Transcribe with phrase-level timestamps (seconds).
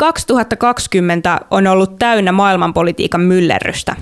[0.00, 0.40] keskustelua.
[0.40, 3.96] Vuosi 2020 on ollut täynnä maailmanpolitiikan myllerrystä.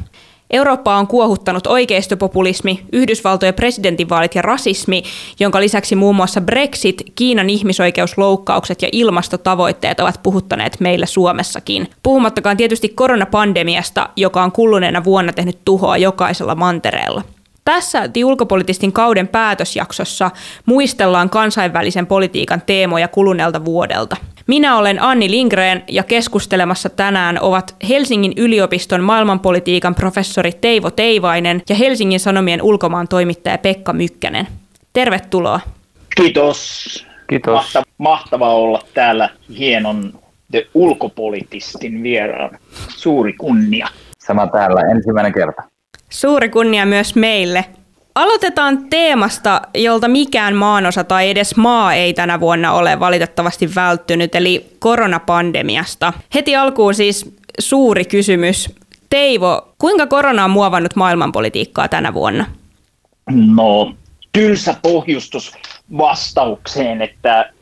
[0.51, 5.03] Eurooppa on kuohuttanut oikeistopopulismi, Yhdysvaltojen presidentinvaalit ja rasismi,
[5.41, 11.91] jonka lisäksi muun muassa Brexit, Kiinan ihmisoikeusloukkaukset ja ilmastotavoitteet ovat puhuttaneet meillä Suomessakin.
[12.03, 17.23] Puhumattakaan tietysti koronapandemiasta, joka on kuluneena vuonna tehnyt tuhoa jokaisella mantereella.
[17.65, 20.31] Tässä The Ulkopolitistin kauden päätösjaksossa
[20.67, 24.17] muistellaan kansainvälisen politiikan teemoja kuluneelta vuodelta.
[24.49, 31.75] Minä olen Anni Lindgren ja keskustelemassa tänään ovat Helsingin yliopiston maailmanpolitiikan professori Teivo Teivainen ja
[31.75, 34.47] Helsingin Sanomien ulkomaan toimittaja Pekka Mykkänen.
[34.93, 35.61] Tervetuloa.
[36.17, 37.07] Kiitos.
[37.27, 37.55] Kiitos.
[37.55, 40.13] Mahtavaa, mahtavaa olla täällä hienon
[40.51, 42.59] The Ulkopolitistin vieraan.
[42.89, 43.89] Suuri kunnia.
[44.19, 45.63] Sama täällä ensimmäinen kerta.
[46.09, 47.65] Suuri kunnia myös meille.
[48.19, 54.67] Aloitetaan teemasta, jolta mikään maanosa tai edes maa ei tänä vuonna ole valitettavasti välttynyt, eli
[54.79, 56.13] koronapandemiasta.
[56.35, 58.75] Heti alkuun siis suuri kysymys.
[59.11, 62.47] Teivo, kuinka korona on muovannut maailmanpolitiikkaa tänä vuonna?
[63.31, 63.95] No,
[64.33, 65.55] tylsä pohjustus
[65.99, 67.53] vastaukseen, että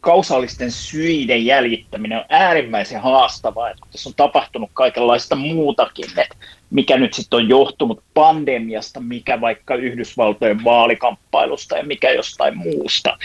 [0.00, 3.70] kausaalisten syiden jäljittäminen on äärimmäisen haastavaa.
[3.70, 6.36] Että tässä on tapahtunut kaikenlaista muutakin, että
[6.70, 13.18] mikä nyt sitten on johtunut pandemiasta, mikä vaikka Yhdysvaltojen vaalikamppailusta ja mikä jostain muusta.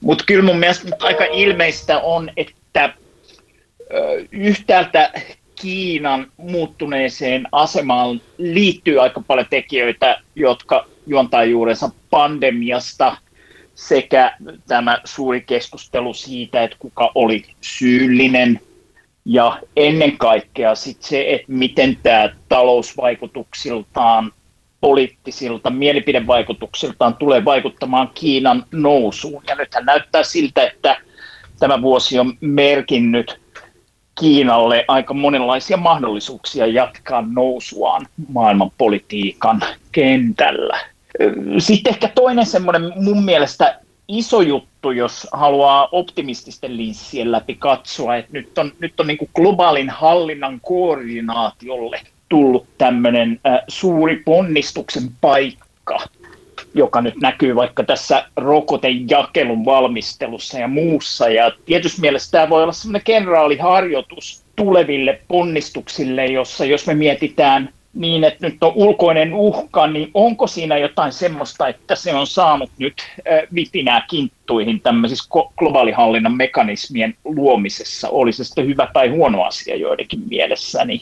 [0.00, 2.94] Mutta kyllä mun mielestä aika ilmeistä on, että
[4.32, 5.12] yhtäältä
[5.60, 13.16] Kiinan muuttuneeseen asemaan liittyy aika paljon tekijöitä, jotka juontaa juurensa pandemiasta
[13.76, 18.60] sekä tämä suuri keskustelu siitä, että kuka oli syyllinen
[19.24, 24.32] ja ennen kaikkea sit se, että miten tämä talousvaikutuksiltaan,
[24.80, 29.42] poliittisilta mielipidevaikutuksiltaan tulee vaikuttamaan Kiinan nousuun.
[29.46, 30.96] Ja nythän näyttää siltä, että
[31.58, 33.40] tämä vuosi on merkinnyt
[34.20, 39.60] Kiinalle aika monenlaisia mahdollisuuksia jatkaa nousuaan maailmanpolitiikan
[39.92, 40.95] kentällä.
[41.58, 48.32] Sitten ehkä toinen semmoinen mun mielestä iso juttu, jos haluaa optimististen linssien läpi katsoa, että
[48.32, 55.98] nyt on, nyt on niin globaalin hallinnan koordinaatiolle tullut tämmöinen suuri ponnistuksen paikka,
[56.74, 61.28] joka nyt näkyy vaikka tässä rokotejakelun valmistelussa ja muussa.
[61.28, 68.24] Ja tietysti mielessä tämä voi olla semmoinen kenraaliharjoitus tuleville ponnistuksille, jossa jos me mietitään niin,
[68.24, 72.94] että nyt on ulkoinen uhka, niin onko siinä jotain semmoista, että se on saanut nyt
[73.54, 80.84] vipinää kinttuihin tämmöisissä globaalihallinnan mekanismien luomisessa, oli se sitten hyvä tai huono asia joidenkin mielessä,
[80.84, 81.00] niin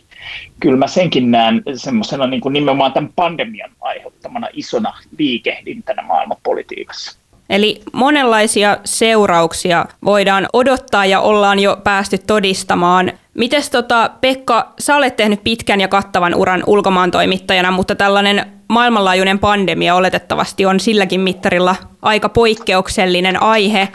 [0.61, 7.24] kyllä mä senkin näen semmoisena niin kuin nimenomaan tämän pandemian aiheuttamana isona liikehdintänä maailmanpolitiikassa.
[7.51, 13.13] Eli monenlaisia seurauksia voidaan odottaa ja ollaan jo päästy todistamaan.
[13.35, 19.39] Mites tota, Pekka, sä olet tehnyt pitkän ja kattavan uran ulkomaan toimittajana, mutta tällainen maailmanlaajuinen
[19.39, 23.89] pandemia oletettavasti on silläkin mittarilla aika poikkeuksellinen aihe.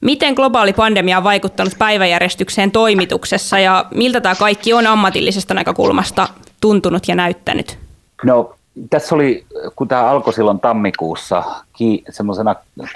[0.00, 6.28] Miten globaali pandemia on vaikuttanut päiväjärjestykseen toimituksessa ja miltä tämä kaikki on ammatillisesta näkökulmasta
[6.60, 7.78] tuntunut ja näyttänyt?
[8.24, 8.57] No
[8.90, 9.46] tässä oli,
[9.76, 11.42] kun tämä alkoi silloin tammikuussa
[12.10, 12.54] semmoisena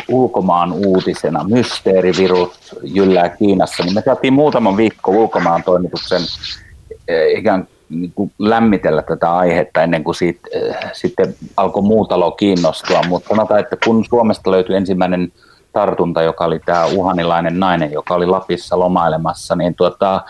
[0.08, 6.22] ulkomaan uutisena, mysteerivirus jyllää Kiinassa, niin me saatiin muutaman viikko ulkomaan toimituksen
[7.08, 12.30] eh, ikään niin kuin lämmitellä tätä aihetta ennen kuin siitä, eh, sitten alkoi muu talo
[12.30, 13.02] kiinnostua.
[13.08, 15.32] Mutta sanotaan, että kun Suomesta löytyi ensimmäinen
[15.72, 20.20] tartunta, joka oli tämä uhanilainen nainen, joka oli Lapissa lomailemassa, niin tuota,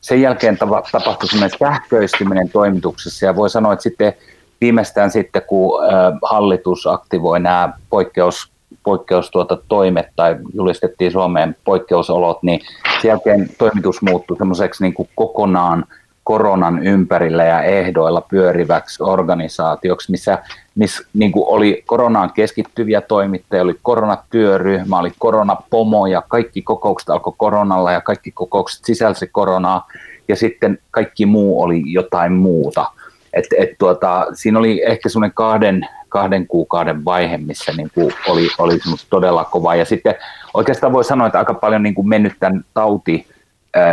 [0.00, 0.58] sen jälkeen
[0.92, 4.12] tapahtui sähköistyminen toimituksessa ja voi sanoa, että sitten
[4.60, 5.80] viimeistään sitten, kun
[6.22, 8.50] hallitus aktivoi nämä poikkeus,
[8.82, 12.60] poikkeus tuota, toimet tai julistettiin Suomeen poikkeusolot, niin
[13.02, 15.84] sen jälkeen toimitus muuttui semmoiseksi niin kokonaan
[16.26, 20.38] koronan ympärillä ja ehdoilla pyöriväksi organisaatioksi, missä,
[20.74, 27.32] missä niin kuin oli koronaan keskittyviä toimittajia, oli koronatyöryhmä, oli koronapomo ja kaikki kokoukset alkoi
[27.36, 29.88] koronalla ja kaikki kokoukset sisälsi koronaa
[30.28, 32.90] ja sitten kaikki muu oli jotain muuta.
[33.36, 38.48] Et, et tuota, siinä oli ehkä semmoinen kahden, kahden kuukauden vaihe, missä niin kuin oli,
[38.58, 38.78] oli
[39.10, 39.74] todella kova.
[39.74, 40.14] Ja sitten
[40.54, 43.26] oikeastaan voi sanoa, että aika paljon niin kuin mennyt tämän tauti,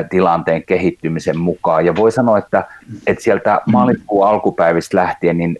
[0.09, 1.85] tilanteen kehittymisen mukaan.
[1.85, 2.63] Ja voi sanoa, että,
[3.07, 5.57] että sieltä maaliskuun alkupäivistä lähtien niin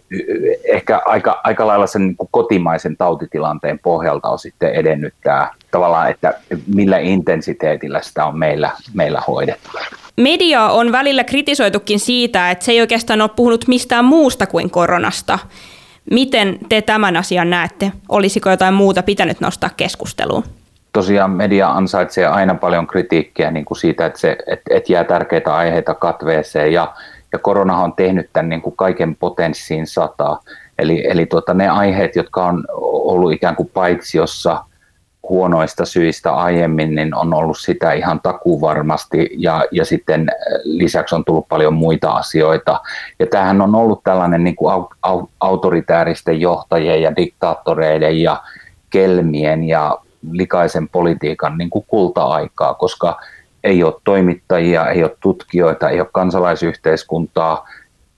[0.64, 6.34] ehkä aika, aika lailla sen niin kotimaisen tautitilanteen pohjalta on sitten edennyt tämä tavallaan, että
[6.74, 9.70] millä intensiteetillä sitä on meillä, meillä hoidettu.
[10.16, 15.38] Media on välillä kritisoitukin siitä, että se ei oikeastaan ole puhunut mistään muusta kuin koronasta.
[16.10, 17.92] Miten te tämän asian näette?
[18.08, 20.44] Olisiko jotain muuta pitänyt nostaa keskusteluun?
[20.94, 25.54] tosiaan media ansaitsee aina paljon kritiikkiä niin kuin siitä, että, se, että, että jää tärkeitä
[25.54, 26.94] aiheita katveeseen ja,
[27.32, 30.40] ja korona on tehnyt tämän niin kuin kaiken potenssiin sataa.
[30.78, 34.64] Eli, eli tuota, ne aiheet, jotka on ollut ikään kuin paitsiossa
[35.28, 40.26] huonoista syistä aiemmin, niin on ollut sitä ihan takuvarmasti ja, ja sitten
[40.64, 42.80] lisäksi on tullut paljon muita asioita.
[43.18, 44.86] Ja tämähän on ollut tällainen niin kuin
[45.40, 48.42] autoritääristen johtajien ja diktaattoreiden ja
[48.90, 49.98] kelmien ja
[50.30, 53.20] likaisen politiikan niin kuin kulta-aikaa, koska
[53.64, 57.68] ei ole toimittajia, ei ole tutkijoita, ei ole kansalaisyhteiskuntaa,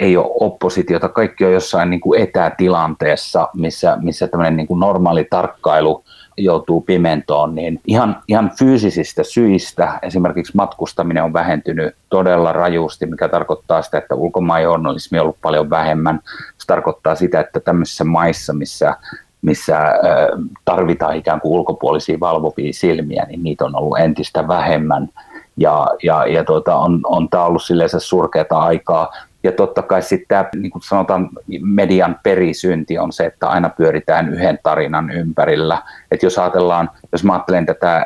[0.01, 5.27] ei ole oppositiota, kaikki on jossain niin kuin etätilanteessa, missä, missä tämmöinen niin kuin normaali
[5.31, 6.05] tarkkailu
[6.39, 13.83] joutuu pimentoon, niin ihan, ihan fyysisistä syistä esimerkiksi matkustaminen on vähentynyt todella rajusti, mikä tarkoittaa
[13.83, 16.21] sitä, että ulkomaanjournalismi on ollut paljon vähemmän.
[16.59, 18.97] Se tarkoittaa sitä, että tämmöisissä maissa, missä
[19.43, 19.79] missä
[20.65, 25.09] tarvitaan ikään kuin ulkopuolisia valvovia silmiä, niin niitä on ollut entistä vähemmän.
[25.57, 29.13] Ja, ja, ja tuota, on, on tämä ollut se surkeata aikaa.
[29.47, 31.29] Ja totta kai sitten tämä, niin kuin sanotaan,
[31.61, 35.83] median perisynti on se, että aina pyöritään yhden tarinan ympärillä.
[36.11, 38.05] että jos ajatellaan, jos mä ajattelen tätä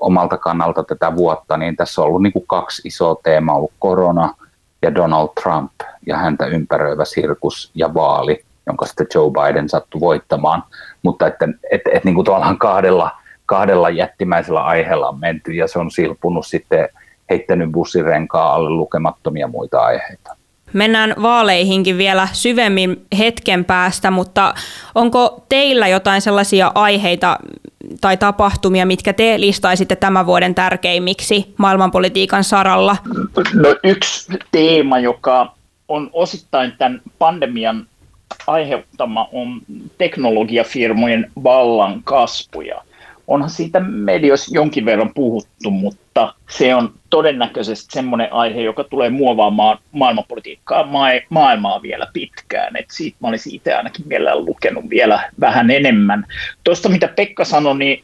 [0.00, 4.34] omalta kannalta tätä vuotta, niin tässä on ollut niin kuin kaksi isoa teemaa, ollut korona
[4.82, 5.72] ja Donald Trump
[6.06, 10.62] ja häntä ympäröivä sirkus ja vaali jonka sitten Joe Biden sattui voittamaan.
[11.02, 12.26] Mutta että et, et, niin kuin
[12.58, 13.10] kahdella,
[13.46, 16.88] kahdella jättimäisellä aiheella on menty ja se on silpunut sitten
[17.30, 20.36] heittänyt bussirenkaa alle lukemattomia muita aiheita.
[20.72, 24.54] Mennään vaaleihinkin vielä syvemmin hetken päästä, mutta
[24.94, 27.38] onko teillä jotain sellaisia aiheita
[28.00, 32.96] tai tapahtumia, mitkä te listaisitte tämän vuoden tärkeimmiksi maailmanpolitiikan saralla?
[33.54, 35.52] No yksi teema, joka
[35.88, 37.86] on osittain tämän pandemian
[38.46, 39.60] aiheuttama on
[39.98, 42.60] teknologiafirmojen vallan kasvu.
[42.60, 42.82] Ja
[43.26, 49.78] onhan siitä medioissa jonkin verran puhuttu, mutta se on todennäköisesti semmoinen aihe, joka tulee muovaamaan
[49.92, 50.88] maailmanpolitiikkaa
[51.28, 52.76] maailmaa vielä pitkään.
[52.76, 56.26] Et siitä mä olisin itse ainakin vielä lukenut vielä vähän enemmän.
[56.64, 58.02] Tuosta mitä Pekka sanoi, niin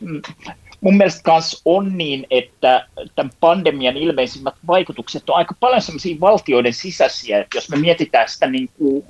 [0.80, 6.72] mun mielestä myös on niin, että tämän pandemian ilmeisimmät vaikutukset on aika paljon sellaisia valtioiden
[6.72, 9.04] sisäisiä, että jos me mietitään sitä niin kuin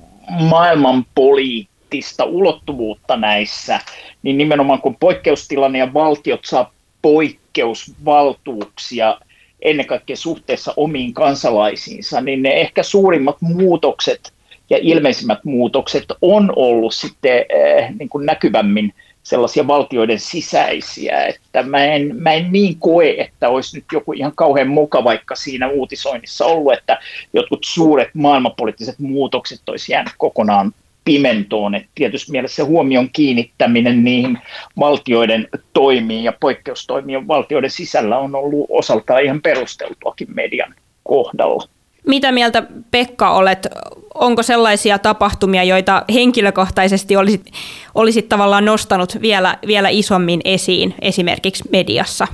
[1.86, 3.80] maailmanpoliittista ulottuvuutta näissä,
[4.22, 6.72] niin nimenomaan kun poikkeustilanne ja valtiot saa
[7.02, 9.20] poikkeusvaltuuksia
[9.62, 14.32] ennen kaikkea suhteessa omiin kansalaisiinsa, niin ne ehkä suurimmat muutokset
[14.70, 21.84] ja ilmeisimmät muutokset on ollut sitten eh, niin kuin näkyvämmin sellaisia valtioiden sisäisiä, että mä
[21.84, 26.44] en, mä en niin koe, että olisi nyt joku ihan kauhean muka vaikka siinä uutisoinnissa
[26.44, 26.98] ollut, että
[27.32, 30.72] jotkut suuret maailmanpoliittiset muutokset olisi jäänyt kokonaan
[31.06, 31.74] pimentoon.
[31.74, 34.38] että tietysti mielessä se huomion kiinnittäminen niihin
[34.78, 41.68] valtioiden toimiin ja poikkeustoimiin valtioiden sisällä on ollut osaltaan ihan perusteltuakin median kohdalla.
[42.06, 43.66] Mitä mieltä Pekka olet?
[44.14, 47.46] Onko sellaisia tapahtumia, joita henkilökohtaisesti olisit,
[47.94, 52.26] olisit tavallaan nostanut vielä, vielä isommin esiin esimerkiksi mediassa?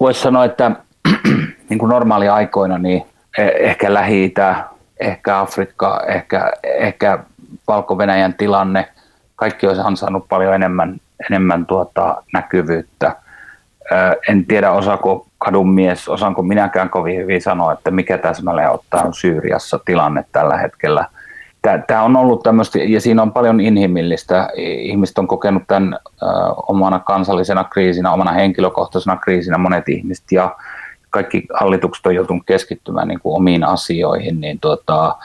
[0.00, 0.70] Voisi sanoa, että
[1.68, 3.02] niin kuin normaali aikoina niin
[3.38, 4.34] e, ehkä lähi
[5.00, 7.18] ehkä Afrikka, ehkä, ehkä
[7.68, 8.88] Valko-Venäjän tilanne,
[9.36, 13.16] kaikki olisi ansainnut paljon enemmän, enemmän tuota näkyvyyttä.
[14.28, 19.14] En tiedä, osaako kadun mies, osaanko minäkään kovin hyvin sanoa, että mikä täsmälleen ottaa on
[19.14, 21.04] Syyriassa tilanne tällä hetkellä.
[21.86, 24.48] Tämä on ollut tämmöistä, ja siinä on paljon inhimillistä.
[24.56, 25.98] Ihmiset on kokenut tämän
[26.66, 30.56] omana kansallisena kriisinä, omana henkilökohtaisena kriisinä, monet ihmiset, ja
[31.10, 35.16] kaikki hallitukset on joutunut keskittymään niin kuin omiin asioihin, niin tuota,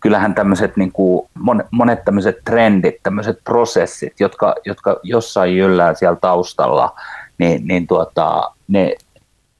[0.00, 1.28] kyllähän tämmöiset niin kuin
[1.70, 6.92] monet tämmöiset trendit, tämmöiset prosessit, jotka, jotka jossain jyllää siellä taustalla,
[7.38, 8.94] niin, niin tuota, ne,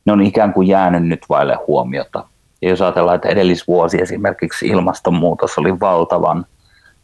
[0.05, 2.25] ne on ikään kuin jäänyt nyt vaille huomiota.
[2.63, 6.47] Ja jos ajatellaan, että edellisvuosi esimerkiksi ilmastonmuutos oli valtavan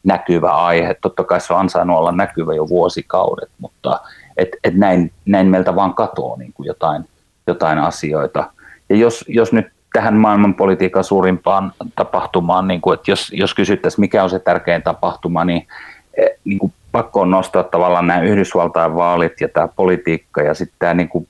[0.05, 4.01] näkyvä aihe, totta kai se on ansainnut olla näkyvä jo vuosikaudet, mutta
[4.37, 7.05] et, et näin, näin meiltä vaan katoaa niin kuin jotain,
[7.47, 8.51] jotain asioita.
[8.89, 9.67] Ja jos, jos nyt
[9.97, 15.45] tähän maailmanpolitiikan suurimpaan tapahtumaan, niin kuin, että jos, jos kysyttäisiin, mikä on se tärkein tapahtuma,
[15.45, 15.67] niin,
[16.17, 20.77] e, niin kuin pakko on nostaa tavallaan nämä Yhdysvaltain vaalit ja tämä politiikka ja sitten
[20.79, 21.29] tämä niin kuin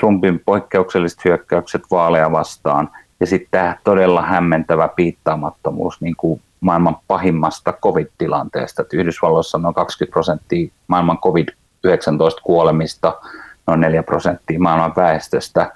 [0.00, 2.88] Trumpin poikkeukselliset hyökkäykset vaaleja vastaan
[3.20, 8.82] ja sitten tämä todella hämmentävä piittaamattomuus niin kuin maailman pahimmasta covid-tilanteesta.
[8.82, 13.20] Että Yhdysvalloissa noin 20 prosenttia maailman covid-19 kuolemista,
[13.66, 15.72] noin 4 prosenttia maailman väestöstä.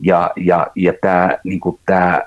[0.00, 2.22] Ja, ja, ja tämä, niin tämä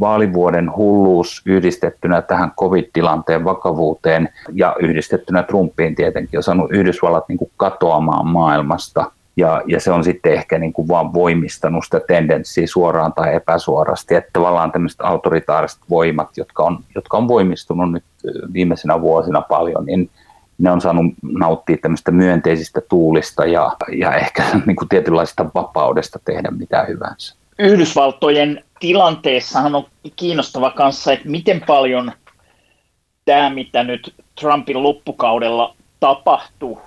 [0.00, 7.50] vaalivuoden hulluus yhdistettynä tähän covid-tilanteen vakavuuteen ja yhdistettynä Trumpiin tietenkin on saanut Yhdysvallat niin kuin
[7.56, 9.04] katoamaan maailmasta–
[9.36, 14.14] Ja, ja se on sitten ehkä niin kuin vaan voimistanut sitä tendenssiä suoraan tai epäsuorasti,
[14.14, 18.04] että tavallaan tämmöiset autoritaariset voimat, jotka on, jotka on voimistunut nyt
[18.52, 20.10] viimeisenä vuosina paljon, niin
[20.60, 26.50] ne on saanut nauttia tämmöistä myönteisistä tuulista ja, ja ehkä niin kuin tietynlaista vapaudesta tehdä
[26.50, 27.34] mitä hyvänsä.
[27.58, 29.86] Yhdysvaltojen tilanteessahan on
[30.16, 32.12] kiinnostava kanssa, että miten paljon
[33.24, 36.78] tämä, mitä nyt Trumpin loppukaudella tapahtui,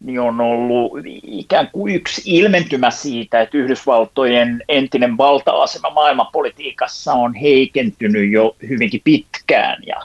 [0.00, 0.92] niin on ollut
[1.22, 9.82] ikään kuin yksi ilmentymä siitä, että Yhdysvaltojen entinen valta-asema maailmanpolitiikassa on heikentynyt jo hyvinkin pitkään.
[9.86, 9.96] Ja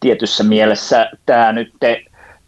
[0.00, 1.72] tietyssä mielessä tämä nyt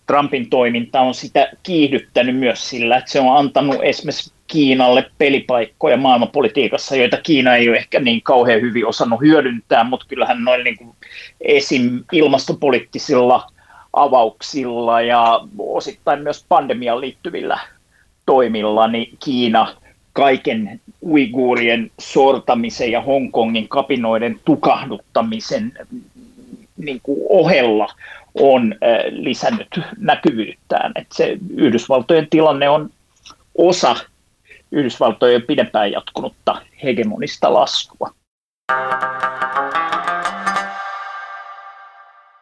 [0.06, 6.96] Trumpin toiminta on sitä kiihdyttänyt myös sillä, että se on antanut esimerkiksi Kiinalle pelipaikkoja maailmanpolitiikassa,
[6.96, 10.94] joita Kiina ei ole ehkä niin kauhean hyvin osannut hyödyntää, mutta kyllähän noin niin kuin
[11.40, 12.04] esim.
[12.12, 13.46] ilmastopoliittisilla
[13.92, 17.60] avauksilla ja osittain myös pandemiaan liittyvillä
[18.26, 19.76] toimilla, niin Kiina
[20.12, 25.72] kaiken uiguurien sortamisen ja Hongkongin kapinoiden tukahduttamisen
[26.84, 27.88] niin kuin ohella
[28.34, 28.74] on
[29.10, 30.92] lisännyt näkyvyyttään.
[30.94, 32.90] Että se Yhdysvaltojen tilanne on
[33.58, 33.96] osa
[34.72, 38.10] Yhdysvaltojen pidempään jatkunutta hegemonista laskua.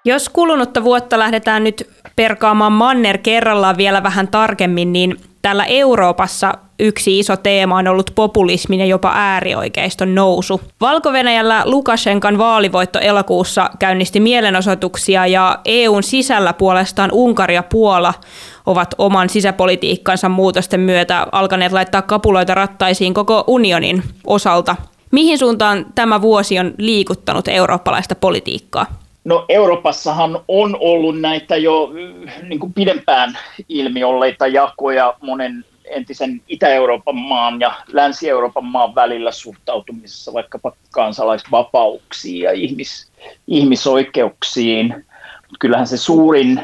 [0.04, 7.18] Jos kulunutta vuotta lähdetään nyt perkaamaan manner kerrallaan vielä vähän tarkemmin, niin täällä Euroopassa yksi
[7.18, 10.60] iso teema on ollut populismin ja jopa äärioikeiston nousu.
[10.80, 11.10] valko
[11.64, 18.14] Lukashenkan vaalivoitto elokuussa käynnisti mielenosoituksia ja EUn sisällä puolestaan Unkari ja Puola
[18.66, 24.76] ovat oman sisäpolitiikkansa muutosten myötä alkaneet laittaa kapuloita rattaisiin koko unionin osalta.
[25.10, 28.86] Mihin suuntaan tämä vuosi on liikuttanut eurooppalaista politiikkaa?
[29.24, 31.90] No Euroopassahan on ollut näitä jo
[32.42, 40.72] niin kuin pidempään ilmiolleita jakoja monen entisen Itä-Euroopan maan ja Länsi-Euroopan maan välillä suhtautumisessa vaikkapa
[40.90, 43.10] kansalaisvapauksiin ja ihmis,
[43.46, 45.04] ihmisoikeuksiin.
[45.58, 46.60] Kyllähän se suurin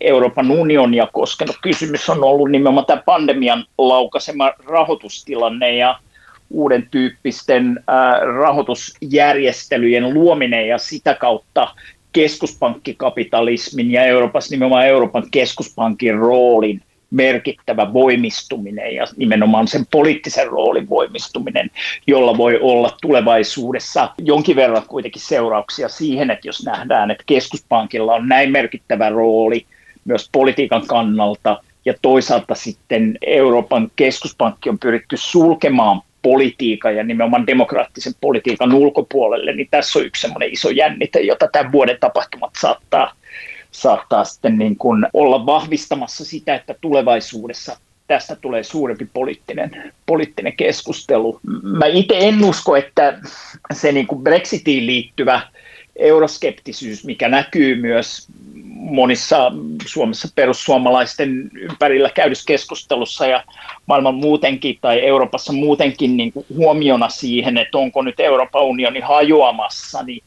[0.00, 5.98] Euroopan unionia koskenut kysymys on ollut nimenomaan tämä pandemian laukasema rahoitustilanne ja
[6.50, 7.84] uuden tyyppisten
[8.36, 11.68] rahoitusjärjestelyjen luominen ja sitä kautta
[12.12, 21.70] keskuspankkikapitalismin ja Euroopassa nimenomaan Euroopan keskuspankin roolin merkittävä voimistuminen ja nimenomaan sen poliittisen roolin voimistuminen,
[22.06, 28.28] jolla voi olla tulevaisuudessa jonkin verran kuitenkin seurauksia siihen, että jos nähdään, että keskuspankilla on
[28.28, 29.66] näin merkittävä rooli
[30.04, 38.12] myös politiikan kannalta ja toisaalta sitten Euroopan keskuspankki on pyritty sulkemaan politiikan ja nimenomaan demokraattisen
[38.20, 43.14] politiikan ulkopuolelle, niin tässä on yksi semmoinen iso jännite, jota tämän vuoden tapahtumat saattaa,
[43.70, 51.40] saattaa sitten niin kuin olla vahvistamassa sitä, että tulevaisuudessa tästä tulee suurempi poliittinen, poliittinen keskustelu.
[51.62, 53.18] Mä itse en usko, että
[53.72, 55.40] se niin kuin Brexitiin liittyvä
[55.98, 58.28] euroskeptisyys, mikä näkyy myös
[58.74, 59.52] monissa
[59.86, 63.44] Suomessa perussuomalaisten ympärillä käydyssä keskustelussa ja
[63.86, 70.02] maailman muutenkin tai Euroopassa muutenkin niin kuin huomiona siihen, että onko nyt Euroopan unioni hajoamassa,
[70.02, 70.22] niin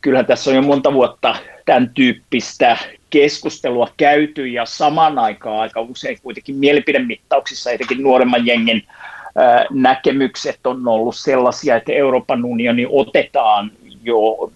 [0.00, 1.36] kyllähän tässä on jo monta vuotta
[1.66, 2.76] tämän tyyppistä
[3.10, 8.82] keskustelua käyty ja samaan aikaan aika usein kuitenkin mielipidemittauksissa, etenkin nuoremman jengen
[9.70, 13.72] näkemykset on ollut sellaisia, että Euroopan unioni otetaan
[14.02, 14.50] jo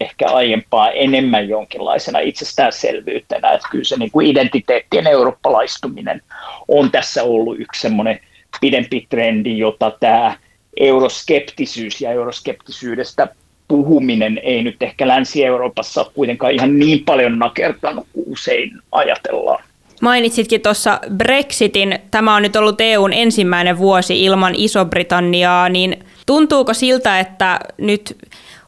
[0.00, 6.22] ehkä aiempaa enemmän jonkinlaisena itsestäänselvyytenä, että kyllä se niin kuin identiteettien eurooppalaistuminen
[6.68, 8.20] on tässä ollut yksi semmoinen
[8.60, 10.36] pidempi trendi, jota tämä
[10.80, 13.28] euroskeptisyys ja euroskeptisyydestä
[13.68, 19.64] puhuminen ei nyt ehkä Länsi-Euroopassa kuitenkaan ihan niin paljon nakertanut kuin usein ajatellaan.
[20.02, 21.98] Mainitsitkin tuossa Brexitin.
[22.10, 28.16] Tämä on nyt ollut EUn ensimmäinen vuosi ilman Iso-Britanniaa, niin tuntuuko siltä, että nyt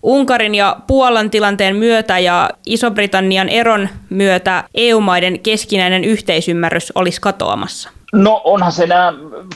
[0.02, 7.90] Unkarin ja Puolan tilanteen myötä ja Iso-Britannian eron myötä EU-maiden keskinäinen yhteisymmärrys olisi katoamassa?
[8.12, 9.12] No onhan se nämä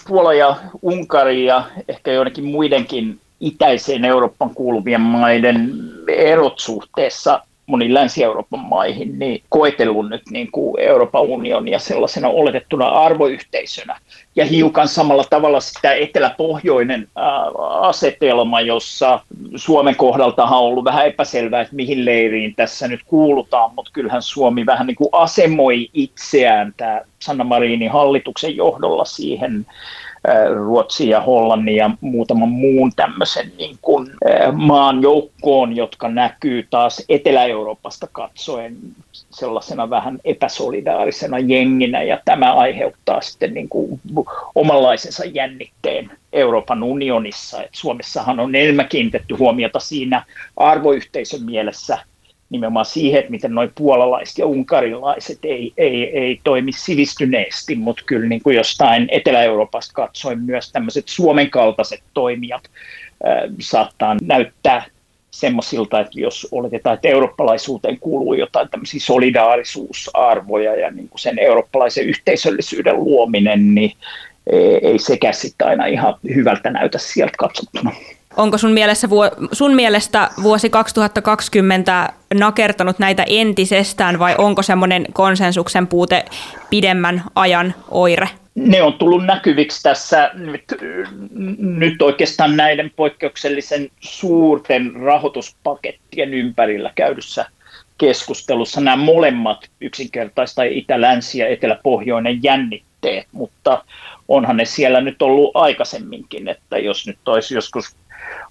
[0.08, 5.70] Puola ja Unkari ja ehkä joidenkin muidenkin itäiseen Euroopan kuuluvien maiden
[6.08, 13.96] erot suhteessa moniin Länsi-Euroopan maihin, niin koetellut nyt niin kuin Euroopan unionia sellaisena oletettuna arvoyhteisönä.
[14.36, 17.08] Ja hiukan samalla tavalla sitä etelä-pohjoinen
[17.80, 19.20] asetelma, jossa
[19.56, 24.66] Suomen kohdalta on ollut vähän epäselvää, että mihin leiriin tässä nyt kuulutaan, mutta kyllähän Suomi
[24.66, 29.66] vähän niin kuin asemoi itseään tämä Sanna Marinin hallituksen johdolla siihen
[30.54, 34.10] Ruotsin ja Hollannin ja muutaman muun tämmöisen niin kuin,
[34.52, 38.76] maan joukkoon, jotka näkyy taas Etelä-Euroopasta katsoen
[39.12, 44.00] sellaisena vähän epäsolidaarisena jenginä, ja tämä aiheuttaa sitten niin kuin
[44.54, 47.62] omanlaisensa jännitteen Euroopan unionissa.
[47.62, 50.24] Et Suomessahan on enemmän kiinnitetty huomiota siinä
[50.56, 51.98] arvoyhteisön mielessä
[52.50, 58.28] nimenomaan siihen, että miten noin puolalaiset ja unkarilaiset ei, ei, ei toimi sivistyneesti, mutta kyllä
[58.28, 64.84] niin kuin jostain Etelä-Euroopasta katsoen myös tämmöiset Suomen kaltaiset toimijat äh, saattaa näyttää
[65.30, 72.06] semmoisilta, että jos oletetaan, että eurooppalaisuuteen kuuluu jotain tämmöisiä solidaarisuusarvoja ja niin kuin sen eurooppalaisen
[72.06, 73.92] yhteisöllisyyden luominen, niin
[74.82, 77.92] ei sekään sitten aina ihan hyvältä näytä sieltä katsottuna.
[78.36, 79.08] Onko sun, mielessä,
[79.52, 86.24] sun mielestä vuosi 2020 nakertanut näitä entisestään vai onko semmoinen konsensuksen puute
[86.70, 88.28] pidemmän ajan oire?
[88.54, 90.64] Ne on tullut näkyviksi tässä nyt,
[91.58, 97.46] nyt oikeastaan näiden poikkeuksellisen suurten rahoituspakettien ympärillä käydyssä
[97.98, 98.80] keskustelussa.
[98.80, 103.84] Nämä molemmat yksinkertaista itä-länsi ja etelä-pohjoinen jännitteet, mutta
[104.28, 107.96] onhan ne siellä nyt ollut aikaisemminkin, että jos nyt olisi joskus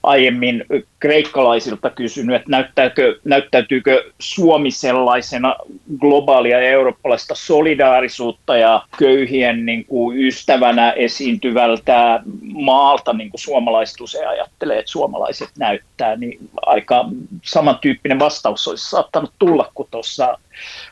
[0.03, 0.65] aiemmin
[0.99, 5.55] kreikkalaisilta kysynyt, että näyttääkö, näyttäytyykö Suomi sellaisena
[5.99, 14.27] globaalia ja eurooppalaista solidaarisuutta ja köyhien niin kuin ystävänä esiintyvältä maalta, niin kuin suomalaiset usein
[14.27, 17.05] ajattelee, että suomalaiset näyttää, niin aika
[17.43, 20.37] samantyyppinen vastaus olisi saattanut tulla, kun tuossa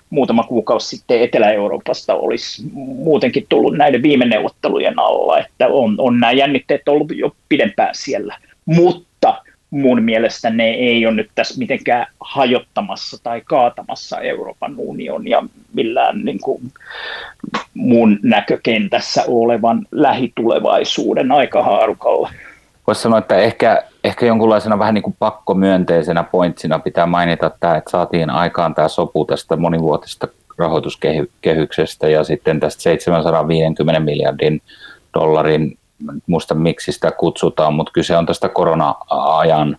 [0.10, 6.32] muutama kuukausi sitten Etelä-Euroopasta olisi muutenkin tullut näiden viime neuvottelujen alla, että on, on nämä
[6.32, 13.24] jännitteet ollut jo pidempään siellä mutta mun mielestä ne ei ole nyt tässä mitenkään hajottamassa
[13.24, 16.62] tai kaatamassa Euroopan unionia millään niin kuin
[17.74, 22.30] mun näkökentässä olevan lähitulevaisuuden aikahaarukalla.
[22.88, 27.92] Voisi sanoa, että ehkä, ehkä jonkunlaisena vähän niin kuin pakkomyönteisenä pointsina pitää mainita tämä, että
[27.92, 30.28] saatiin aikaan tämä sopu tästä monivuotisesta
[30.58, 34.62] rahoituskehyksestä ja sitten tästä 750 miljardin
[35.14, 35.78] dollarin
[36.28, 39.78] muista miksi sitä kutsutaan, mutta kyse on tästä korona-ajan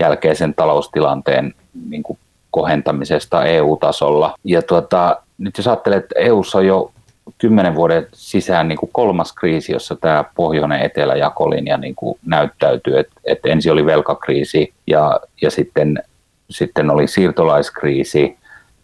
[0.00, 1.54] jälkeisen taloustilanteen
[1.88, 2.18] niin kuin
[2.50, 4.34] kohentamisesta EU-tasolla.
[4.44, 6.92] Ja tuota, nyt jos ajattelee, että EUssa on jo
[7.38, 12.98] kymmenen vuoden sisään niin kuin kolmas kriisi, jossa tämä pohjoinen eteläjakolinja niin kuin näyttäytyy.
[12.98, 16.02] että et ensin oli velkakriisi ja, ja sitten,
[16.50, 18.38] sitten oli siirtolaiskriisi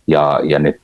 [0.07, 0.81] ja, ja nyt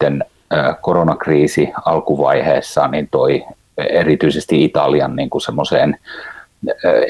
[0.80, 3.44] koronakriisi alkuvaiheessa niin toi
[3.78, 5.98] erityisesti Italian niin kuin semmoiseen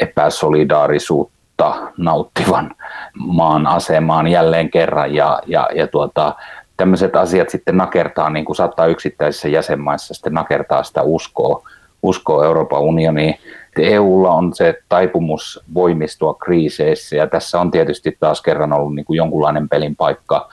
[0.01, 2.75] epäsolidaarisuutta nauttivan
[3.15, 6.35] maan asemaan jälleen kerran ja, ja, ja tuota,
[6.77, 11.69] tämmöiset asiat sitten nakertaa, niin kuin saattaa yksittäisissä jäsenmaissa sitten nakertaa sitä uskoa,
[12.03, 13.35] uskoa Euroopan unioniin.
[13.79, 19.17] EUlla on se taipumus voimistua kriiseissä ja tässä on tietysti taas kerran ollut niin kuin
[19.17, 20.49] jonkunlainen pelin paikka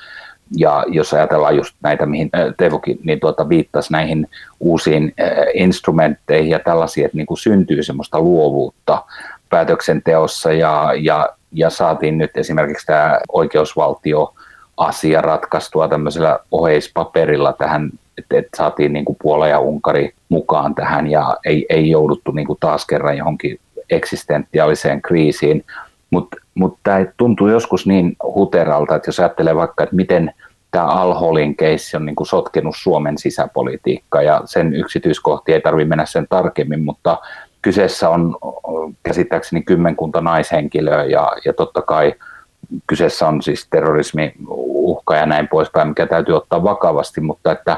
[0.58, 4.28] ja jos ajatellaan just näitä, mihin äh, Teuvokin niin tuota, viittasi näihin
[4.60, 9.04] uusiin äh, instrumentteihin ja tällaisia, että niin kuin syntyy semmoista luovuutta
[9.50, 10.54] päätöksenteossa.
[10.54, 14.34] Ja, ja, ja saatiin nyt esimerkiksi tämä oikeusvaltio
[14.78, 21.08] asia ratkaistua tämmöisellä oheispaperilla tähän, että, että saatiin niin kuin Puola ja Unkari mukaan tähän
[21.08, 23.60] ja ei, ei jouduttu niin kuin taas kerran johonkin
[23.90, 25.66] eksistentiaaliseen kriisiin,
[26.10, 30.34] mutta mutta tämä tuntuu joskus niin huteralta, että jos ajattelee vaikka, että miten
[30.72, 36.06] tämä Al-Holin keissi on niin kuin sotkenut Suomen sisäpolitiikkaa ja sen yksityiskohtia ei tarvitse mennä
[36.06, 37.18] sen tarkemmin, mutta
[37.62, 38.38] kyseessä on
[39.04, 42.14] käsittääkseni kymmenkunta naishenkilöä ja, ja totta kai
[42.88, 47.78] kyseessä on siis terrorismi, uhka ja näin poispäin, mikä täytyy ottaa vakavasti, mutta että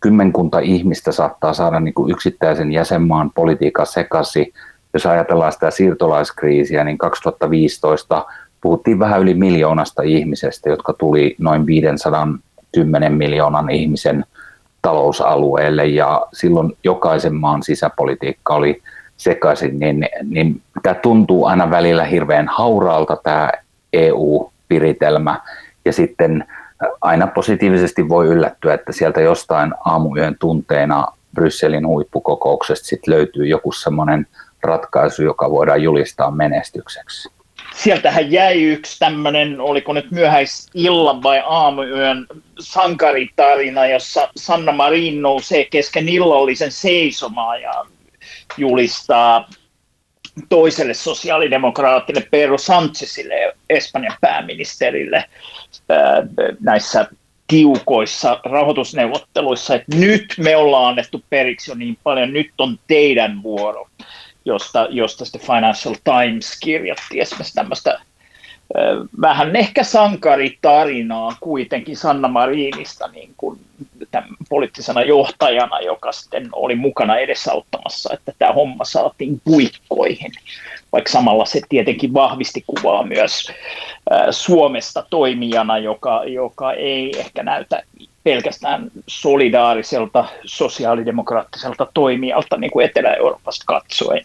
[0.00, 4.52] kymmenkunta ihmistä saattaa saada niin kuin yksittäisen jäsenmaan politiikan sekaisin
[4.94, 8.26] jos ajatellaan sitä siirtolaiskriisiä, niin 2015
[8.60, 14.24] puhuttiin vähän yli miljoonasta ihmisestä, jotka tuli noin 510 miljoonan ihmisen
[14.82, 15.86] talousalueelle.
[15.86, 18.82] Ja silloin jokaisen maan sisäpolitiikka oli
[19.16, 23.52] sekaisin, niin, niin tämä tuntuu aina välillä hirveän hauraalta tämä
[23.92, 25.40] EU-piritelmä
[25.84, 26.44] ja sitten
[27.00, 34.26] aina positiivisesti voi yllättyä, että sieltä jostain aamuyön tunteena Brysselin huippukokouksesta sit löytyy joku semmoinen
[34.64, 37.28] ratkaisu, joka voidaan julistaa menestykseksi.
[37.74, 42.26] Sieltähän jäi yksi tämmöinen, oliko nyt myöhäisillan vai aamuyön
[42.58, 47.84] sankaritarina, jossa Sanna Marin nousee kesken illallisen seisomaan ja
[48.56, 49.48] julistaa
[50.48, 53.34] toiselle sosiaalidemokraatille Pedro Sanchezille,
[53.70, 55.24] Espanjan pääministerille,
[56.60, 57.06] näissä
[57.46, 63.88] tiukoissa rahoitusneuvotteluissa, että nyt me ollaan annettu periksi jo niin paljon, nyt on teidän vuoro
[64.44, 67.98] josta, josta sitten Financial Times kirjoitti esimerkiksi tämmöistä
[69.20, 73.60] vähän ehkä sankaritarinaa kuitenkin Sanna Marinista niin kuin
[74.48, 80.32] poliittisena johtajana, joka sitten oli mukana edesauttamassa, että tämä homma saatiin puikkoihin,
[80.92, 83.52] vaikka samalla se tietenkin vahvisti kuvaa myös
[84.30, 87.82] Suomesta toimijana, joka, joka ei ehkä näytä
[88.24, 94.22] pelkästään solidaariselta sosiaalidemokraattiselta toimijalta niin kuin Etelä-Euroopasta katsoen.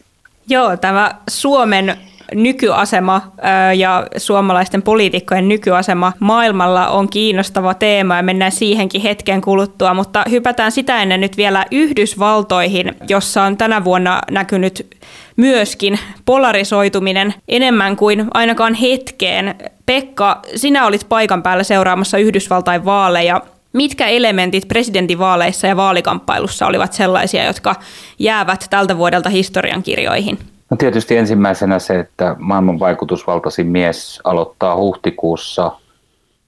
[0.49, 1.97] Joo, tämä Suomen
[2.33, 3.21] nykyasema
[3.77, 10.71] ja suomalaisten poliitikkojen nykyasema maailmalla on kiinnostava teema ja mennään siihenkin hetken kuluttua, mutta hypätään
[10.71, 14.97] sitä ennen nyt vielä Yhdysvaltoihin, jossa on tänä vuonna näkynyt
[15.35, 19.55] myöskin polarisoituminen enemmän kuin ainakaan hetkeen.
[19.85, 23.41] Pekka, sinä olit paikan päällä seuraamassa Yhdysvaltain vaaleja.
[23.73, 27.75] Mitkä elementit presidentinvaaleissa ja vaalikamppailussa olivat sellaisia, jotka
[28.19, 30.39] jäävät tältä vuodelta historiankirjoihin?
[30.69, 35.71] No tietysti ensimmäisenä se, että maailman vaikutusvaltaisin mies aloittaa huhtikuussa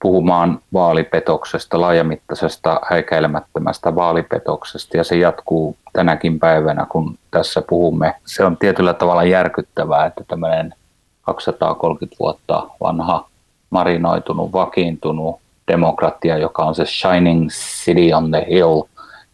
[0.01, 8.15] puhumaan vaalipetoksesta, laajamittaisesta häikäilemättömästä vaalipetoksesta ja se jatkuu tänäkin päivänä, kun tässä puhumme.
[8.25, 10.73] Se on tietyllä tavalla järkyttävää, että tämmöinen
[11.21, 13.29] 230 vuotta vanha
[13.69, 18.81] marinoitunut, vakiintunut demokratia, joka on se shining city on the hill–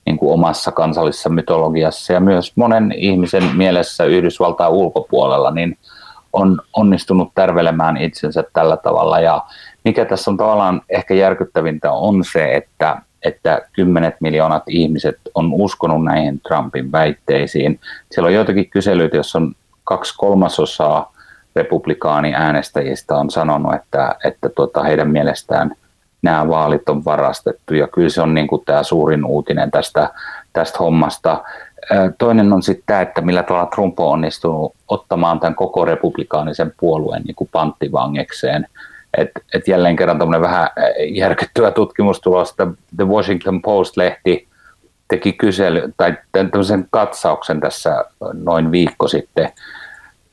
[0.05, 5.77] niin kuin omassa kansallisessa mytologiassa ja myös monen ihmisen mielessä Yhdysvaltain ulkopuolella, niin
[6.33, 9.19] on onnistunut tärvelemään itsensä tällä tavalla.
[9.19, 9.41] Ja
[9.85, 16.03] mikä tässä on tavallaan ehkä järkyttävintä on se, että, että kymmenet miljoonat ihmiset on uskonut
[16.03, 17.79] näihin Trumpin väitteisiin.
[18.11, 21.13] Siellä on joitakin kyselyitä, joissa on kaksi kolmasosaa
[21.55, 25.75] republikaani-äänestäjistä on sanonut, että, että tuota, heidän mielestään–
[26.25, 30.09] nämä vaalit on varastettu ja kyllä se on niin kuin tämä suurin uutinen tästä,
[30.53, 31.43] tästä hommasta.
[32.17, 37.21] Toinen on sitten tämä, että millä tavalla Trump on onnistunut ottamaan tämän koko republikaanisen puolueen
[37.23, 38.67] niin kuin panttivangekseen.
[39.17, 40.69] Et, et jälleen kerran tämmöinen vähän
[41.09, 44.47] järkyttävä tutkimustulos, että The Washington Post-lehti
[45.07, 49.51] teki kysely, tai tämmöisen katsauksen tässä noin viikko sitten,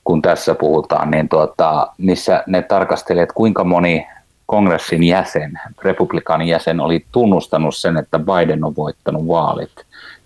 [0.05, 4.07] kun tässä puhutaan, niin tuota, missä ne tarkastelivat, kuinka moni
[4.53, 9.73] kongressin jäsen, republikaanin jäsen, oli tunnustanut sen, että Biden on voittanut vaalit.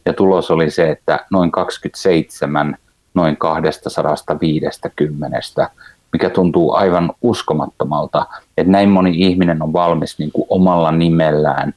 [0.07, 2.77] Ja tulos oli se, että noin 27
[3.15, 5.41] noin 250,
[6.13, 11.75] mikä tuntuu aivan uskomattomalta, että näin moni ihminen on valmis niin kuin omalla nimellään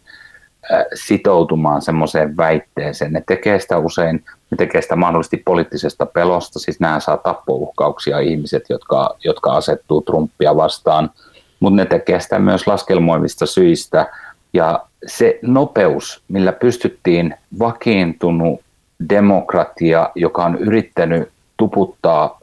[0.93, 3.13] sitoutumaan semmoiseen väitteeseen.
[3.13, 8.63] Ne tekee sitä usein, ne tekee sitä mahdollisesti poliittisesta pelosta, siis nämä saa tappouhkauksia ihmiset,
[8.69, 11.09] jotka, jotka asettuu Trumpia vastaan–
[11.59, 14.05] mutta ne tekee sitä myös laskelmoivista syistä.
[14.53, 18.61] Ja se nopeus, millä pystyttiin vakiintunut
[19.09, 22.39] demokratia, joka on yrittänyt tuputtaa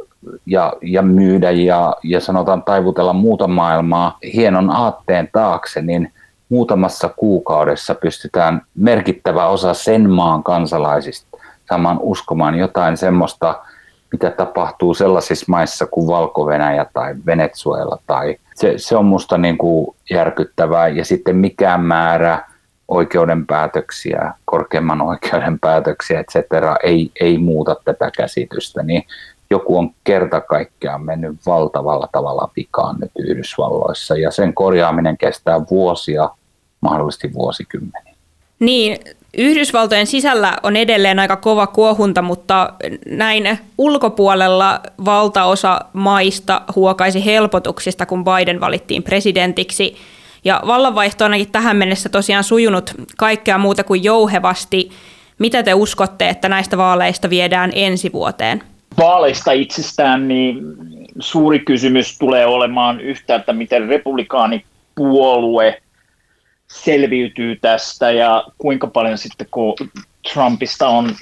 [0.47, 6.13] ja, ja myydä ja, ja sanotaan taivutella muuta maailmaa hienon aatteen taakse, niin
[6.49, 13.63] muutamassa kuukaudessa pystytään merkittävä osa sen maan kansalaisista saamaan uskomaan jotain semmoista,
[14.13, 16.47] mitä tapahtuu sellaisissa maissa kuin valko
[16.93, 22.45] tai Venezuela tai se, se on musta niin kuin järkyttävää ja sitten mikään määrä
[22.89, 26.37] oikeuden päätöksiä, korkeimman oikeuden päätöksiä, etc.
[26.83, 29.03] Ei, ei muuta tätä käsitystä, niin
[29.51, 36.31] joku on kerta kaikkiaan mennyt valtavalla tavalla vikaan nyt Yhdysvalloissa ja sen korjaaminen kestää vuosia,
[36.81, 38.15] mahdollisesti vuosikymmeniä.
[38.59, 42.73] Niin, Yhdysvaltojen sisällä on edelleen aika kova kuohunta, mutta
[43.07, 49.97] näin ulkopuolella valtaosa maista huokaisi helpotuksista, kun Biden valittiin presidentiksi.
[50.45, 54.91] Ja vallanvaihto on ainakin tähän mennessä tosiaan sujunut kaikkea muuta kuin jouhevasti.
[55.39, 58.63] Mitä te uskotte, että näistä vaaleista viedään ensi vuoteen?
[58.99, 60.63] Vaaleista itsestään niin
[61.19, 65.83] suuri kysymys tulee olemaan yhtäältä, miten republikaanipuolue
[66.69, 69.75] selviytyy tästä ja kuinka paljon sitten kun
[70.33, 71.15] Trumpista on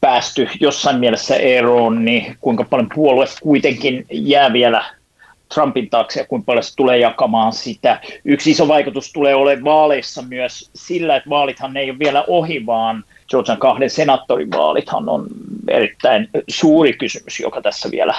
[0.00, 4.84] päästy jossain mielessä eroon, niin kuinka paljon puolue kuitenkin jää vielä
[5.54, 8.00] Trumpin taakse ja kuinka paljon se tulee jakamaan sitä.
[8.24, 13.04] Yksi iso vaikutus tulee olemaan vaaleissa myös sillä, että vaalithan ei ole vielä ohi, vaan
[13.30, 15.26] Georgian kahden senaattorin vaalithan on
[15.68, 18.14] erittäin suuri kysymys, joka tässä vielä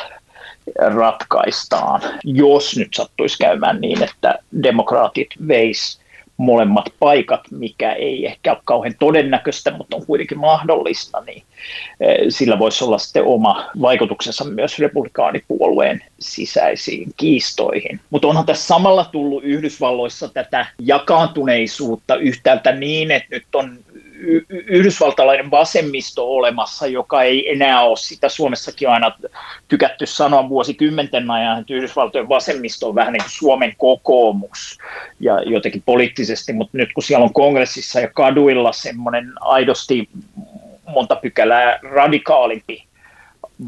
[0.78, 6.00] ratkaistaan, jos nyt sattuisi käymään niin, että demokraatit veis
[6.38, 11.44] molemmat paikat, mikä ei ehkä ole kauhean todennäköistä, mutta on kuitenkin mahdollista, niin
[12.00, 18.00] eh, sillä voisi olla sitten oma vaikutuksensa myös republikaanipuolueen sisäisiin kiistoihin.
[18.10, 23.80] Mutta onhan tässä samalla tullut Yhdysvalloissa tätä jakaantuneisuutta yhtäältä niin, että nyt on
[24.50, 29.12] yhdysvaltalainen vasemmisto olemassa, joka ei enää ole sitä Suomessakin aina
[29.68, 34.78] tykätty sanoa vuosikymmenten ajan, että Yhdysvaltojen vasemmisto on vähän niin kuin Suomen kokoomus
[35.20, 40.10] ja jotenkin poliittisesti, mutta nyt kun siellä on kongressissa ja kaduilla semmoinen aidosti
[40.88, 42.87] monta pykälää radikaalimpi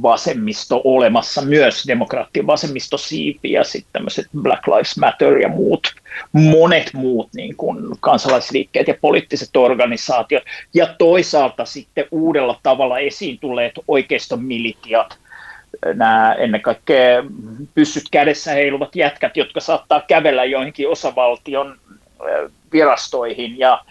[0.01, 5.93] vasemmisto olemassa, myös demokraattien vasemmistosiipi ja sitten tämmöiset Black Lives Matter ja muut,
[6.31, 13.73] monet muut niin kuin kansalaisliikkeet ja poliittiset organisaatiot, ja toisaalta sitten uudella tavalla esiin tulleet
[13.87, 15.17] oikeiston militiat,
[15.93, 17.23] nämä ennen kaikkea
[17.73, 21.77] pyssyt kädessä heiluvat jätkät, jotka saattaa kävellä joihinkin osavaltion
[22.73, 23.81] virastoihin ja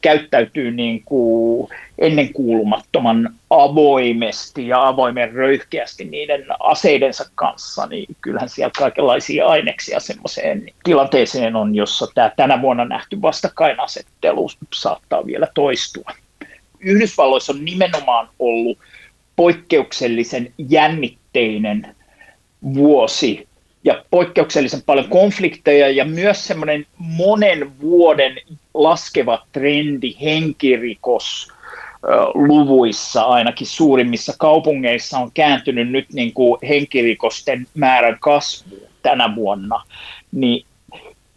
[0.00, 9.46] käyttäytyy niin kuin ennenkuulumattoman avoimesti ja avoimen röyhkeästi niiden aseidensa kanssa, niin kyllähän siellä kaikenlaisia
[9.46, 16.10] aineksia semmoiseen tilanteeseen on, jossa tämä tänä vuonna nähty vastakkainasettelu saattaa vielä toistua.
[16.80, 18.78] Yhdysvalloissa on nimenomaan ollut
[19.36, 21.96] poikkeuksellisen jännitteinen
[22.74, 23.48] vuosi
[23.84, 28.36] ja poikkeuksellisen paljon konflikteja ja myös semmoinen monen vuoden
[28.74, 31.52] laskeva trendi henkirikos
[32.34, 39.82] luvuissa ainakin suurimmissa kaupungeissa on kääntynyt nyt niin kuin henkirikosten määrän kasvu tänä vuonna,
[40.32, 40.64] niin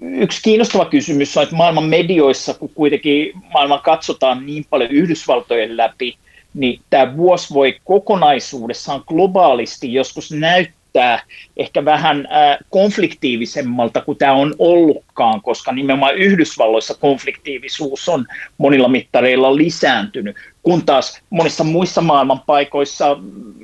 [0.02, 6.18] yksi kiinnostava kysymys on, että maailman medioissa, kun kuitenkin maailman katsotaan niin paljon Yhdysvaltojen läpi,
[6.54, 11.24] niin tämä vuosi voi kokonaisuudessaan globaalisti joskus näyttää
[11.58, 12.28] ehkä vähän
[12.70, 18.26] konfliktiivisemmalta kuin tämä on ollutkaan, koska nimenomaan Yhdysvalloissa konfliktiivisuus on
[18.58, 20.36] monilla mittareilla lisääntynyt,
[20.68, 23.18] kun taas monissa muissa maailman paikoissa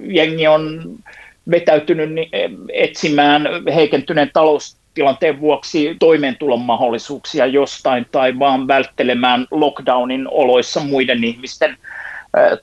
[0.04, 0.82] jengi on
[1.52, 2.10] vetäytynyt
[2.74, 11.78] etsimään heikentyneen taloustilanteen vuoksi toimeentulon mahdollisuuksia jostain tai vaan välttelemään lockdownin oloissa muiden ihmisten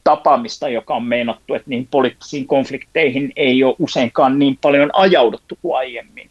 [0.04, 5.76] tapaamista, joka on meinattu, että niin poliittisiin konflikteihin ei ole useinkaan niin paljon ajauduttu kuin
[5.76, 6.30] aiemmin.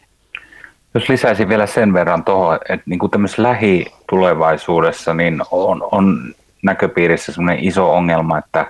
[0.94, 7.64] Jos lisäisin vielä sen verran tuohon, että niin kuin lähitulevaisuudessa niin on, on näköpiirissä semmoinen
[7.64, 8.66] iso ongelma, että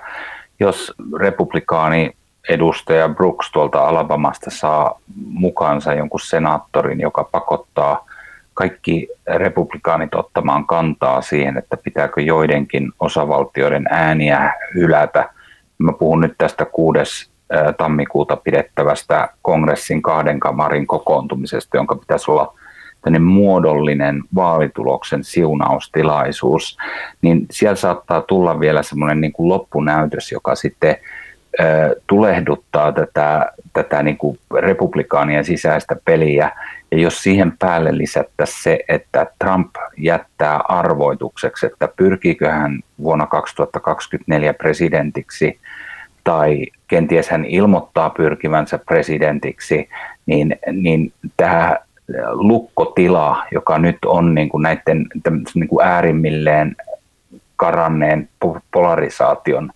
[0.61, 2.13] jos republikaani
[2.49, 8.07] edustaja Brooks tuolta Alabamasta saa mukaansa jonkun senaattorin, joka pakottaa
[8.55, 15.29] kaikki republikaanit ottamaan kantaa siihen, että pitääkö joidenkin osavaltioiden ääniä hylätä.
[15.79, 17.31] Mä puhun nyt tästä 6.
[17.79, 22.55] tammikuuta pidettävästä kongressin kahden kamarin kokoontumisesta, jonka pitäisi olla
[23.21, 26.79] muodollinen vaalituloksen siunaustilaisuus,
[27.23, 30.97] niin siellä saattaa tulla vielä semmoinen niin kuin loppunäytös, joka sitten
[32.07, 36.51] tulehduttaa tätä, tätä niin kuin republikaanien sisäistä peliä.
[36.91, 44.55] Ja jos siihen päälle lisättäisiin se, että Trump jättää arvoitukseksi, että pyrkiikö hän vuonna 2024
[44.55, 45.59] presidentiksi
[46.25, 49.89] tai kenties hän ilmoittaa pyrkivänsä presidentiksi,
[50.27, 51.77] niin, niin tämä
[52.31, 55.07] lukkotila, joka nyt on niin kuin näiden
[55.55, 56.77] niin kuin äärimmilleen
[57.57, 58.29] karanneen
[58.73, 59.71] polarisaation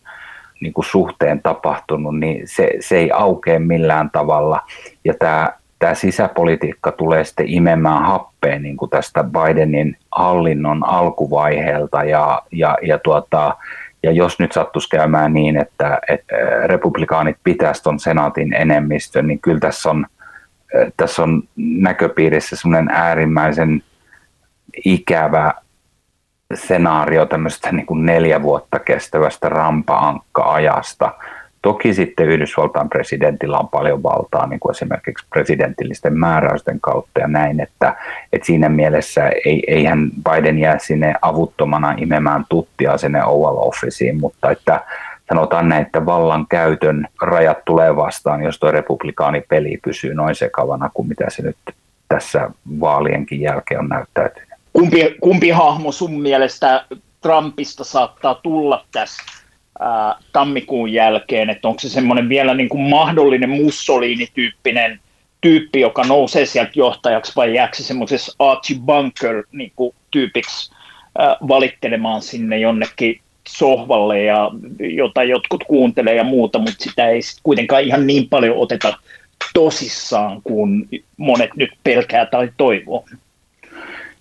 [0.60, 4.60] niin kuin suhteen tapahtunut, niin se, se ei aukea millään tavalla.
[5.04, 12.42] Ja tämä, tämä sisäpolitiikka tulee sitten imemään happeen niin kuin tästä Bidenin hallinnon alkuvaiheelta ja,
[12.52, 13.56] ja, ja, tuota,
[14.02, 19.60] ja jos nyt sattuisi käymään niin, että, että republikaanit pitäisi tuon senaatin enemmistön, niin kyllä
[19.60, 20.06] tässä on,
[20.96, 23.82] tässä on näköpiirissä semmoinen äärimmäisen
[24.84, 25.54] ikävä
[26.54, 31.14] skenaario tämmöistä niin kuin neljä vuotta kestävästä rampa-ankka-ajasta.
[31.62, 37.60] Toki sitten Yhdysvaltain presidentillä on paljon valtaa, niin kuin esimerkiksi presidentillisten määräysten kautta ja näin,
[37.60, 37.96] että,
[38.32, 44.50] että siinä mielessä ei, eihän Biden jää sinne avuttomana imemään tuttia sinne Oval Officeen, mutta
[44.50, 44.80] että
[45.28, 51.08] sanotaan näin, että vallan käytön rajat tulee vastaan, jos tuo republikaanipeli pysyy noin sekavana kuin
[51.08, 51.56] mitä se nyt
[52.08, 54.48] tässä vaalienkin jälkeen on näyttäytynyt.
[54.72, 56.84] Kumpi, kumpi hahmo sun mielestä
[57.20, 59.22] Trumpista saattaa tulla tässä
[59.80, 65.00] ää, tammikuun jälkeen, että onko se semmoinen vielä niin kuin mahdollinen Mussolini-tyyppinen
[65.40, 69.44] tyyppi, joka nousee sieltä johtajaksi vai jääkö se semmoisessa Archie Bunker
[69.76, 70.72] kuin tyypiksi
[71.18, 77.40] ää, valittelemaan sinne jonnekin sohvalle, ja, jota jotkut kuuntelee ja muuta, mutta sitä ei sit
[77.42, 78.98] kuitenkaan ihan niin paljon oteta
[79.54, 83.04] tosissaan kuin monet nyt pelkää tai toivoo.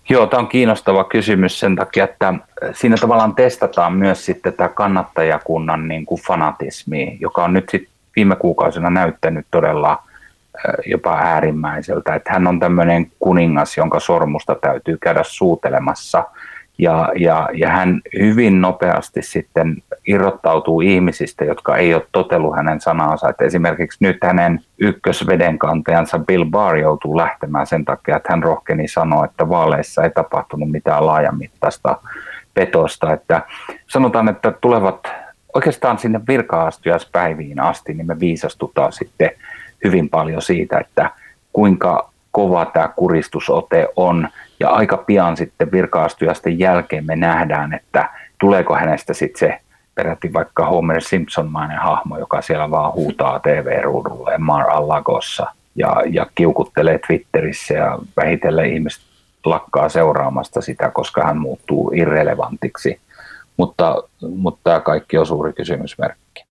[0.08, 2.34] Joo, tämä on kiinnostava kysymys sen takia, että
[2.72, 8.36] siinä tavallaan testataan myös sitten tämä kannattajakunnan niin kuin fanatismi, joka on nyt sitten viime
[8.36, 10.02] kuukausina näyttänyt todella
[10.86, 12.14] jopa äärimmäiseltä.
[12.14, 16.24] Että hän on tämmöinen kuningas, jonka sormusta täytyy käydä suutelemassa.
[16.78, 23.28] Ja, ja, ja hän hyvin nopeasti sitten irrottautuu ihmisistä, jotka ei ole totellut hänen sanansa.
[23.28, 29.24] Että esimerkiksi nyt hänen ykkösvedenkantajansa Bill Barr joutuu lähtemään sen takia, että hän rohkeni sanoa,
[29.24, 31.98] että vaaleissa ei tapahtunut mitään laajamittaista
[32.54, 33.12] petosta.
[33.12, 33.42] Että
[33.86, 35.08] sanotaan, että tulevat
[35.54, 39.30] oikeastaan sinne virka-astujaispäiviin asti, niin me viisastutaan sitten
[39.84, 41.10] hyvin paljon siitä, että
[41.52, 44.28] kuinka kova tämä kuristusote on.
[44.60, 49.58] Ja aika pian sitten virka-astujaisten jälkeen me nähdään, että tuleeko hänestä sitten se
[49.94, 57.74] peräti vaikka Homer Simpson-mainen hahmo, joka siellä vaan huutaa TV-ruudulle Mar-a-Lagossa ja, ja kiukuttelee Twitterissä
[57.74, 59.02] ja vähitellen ihmiset
[59.44, 63.00] lakkaa seuraamasta sitä, koska hän muuttuu irrelevantiksi.
[63.56, 64.02] Mutta,
[64.36, 66.44] mutta tämä kaikki on suuri kysymysmerkki.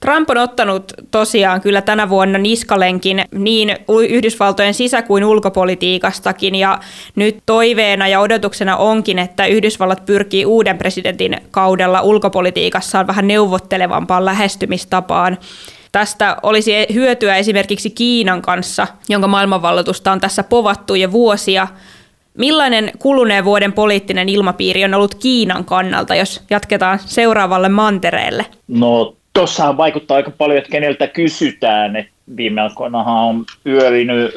[0.00, 3.76] Trump on ottanut tosiaan kyllä tänä vuonna niskalenkin niin
[4.08, 6.78] Yhdysvaltojen sisä- kuin ulkopolitiikastakin ja
[7.16, 15.38] nyt toiveena ja odotuksena onkin, että Yhdysvallat pyrkii uuden presidentin kaudella ulkopolitiikassaan vähän neuvottelevampaan lähestymistapaan.
[15.92, 21.68] Tästä olisi hyötyä esimerkiksi Kiinan kanssa, jonka maailmanvalloitusta on tässä povattu jo vuosia.
[22.38, 28.46] Millainen kuluneen vuoden poliittinen ilmapiiri on ollut Kiinan kannalta, jos jatketaan seuraavalle mantereelle?
[28.68, 31.96] No tuossahan vaikuttaa aika paljon, että keneltä kysytään.
[31.96, 34.34] Et viime aikoinahan on pyörinyt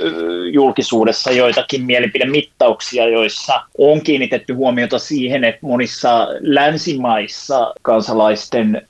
[0.52, 8.82] julkisuudessa joitakin mielipidemittauksia, joissa on kiinnitetty huomiota siihen, että monissa länsimaissa kansalaisten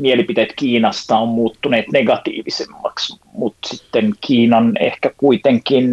[0.00, 5.86] mielipiteet Kiinasta on muuttuneet negatiivisemmaksi, mutta sitten Kiinan ehkä kuitenkin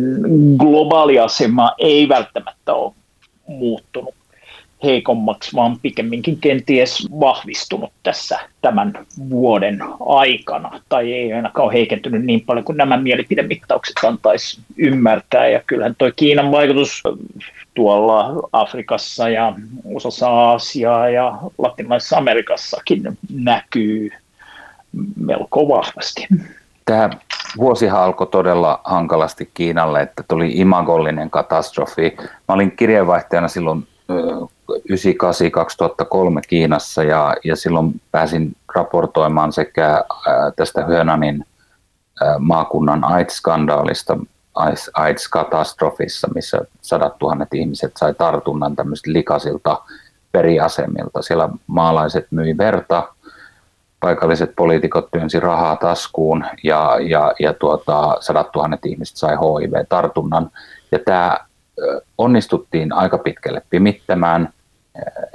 [0.58, 2.94] globaali asema ei välttämättä ole
[3.48, 4.16] muuttunut
[4.84, 8.94] heikommaksi, vaan pikemminkin kenties vahvistunut tässä tämän
[9.30, 15.48] vuoden aikana, tai ei ainakaan ole heikentynyt niin paljon kuin nämä mielipidemittaukset antaisi ymmärtää.
[15.48, 17.04] Ja kyllähän tuo Kiinan vaikutus
[17.74, 19.54] tuolla Afrikassa ja
[19.96, 24.10] osassa Aasiaa ja Latinalaisessa Amerikassakin näkyy
[25.16, 26.28] melko vahvasti.
[26.86, 27.10] Tämä
[27.58, 32.16] vuosihan alkoi todella hankalasti Kiinalle, että tuli imagollinen katastrofi.
[32.20, 33.88] Mä olin kirjeenvaihtajana silloin
[34.90, 34.94] 98-2003
[36.48, 40.04] Kiinassa ja, ja silloin pääsin raportoimaan sekä
[40.56, 41.46] tästä Hyönanin
[42.40, 44.18] maakunnan AIDS-skandaalista,
[44.94, 49.82] AIDS-katastrofissa, missä sadat tuhannet ihmiset sai tartunnan tämmöisiltä likaisilta
[50.32, 51.22] periasemilta.
[51.22, 53.10] Siellä maalaiset myi verta,
[54.00, 60.52] paikalliset poliitikot työnsi rahaa taskuun ja, ja, ja tuota, sadat tuhannet ihmiset sai HIV-tartunnan.
[60.92, 61.38] Ja tämä
[62.18, 64.54] onnistuttiin aika pitkälle pimittämään,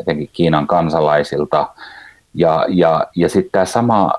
[0.01, 1.69] etenkin Kiinan kansalaisilta.
[2.35, 4.13] Ja, ja, ja sitten tämä sama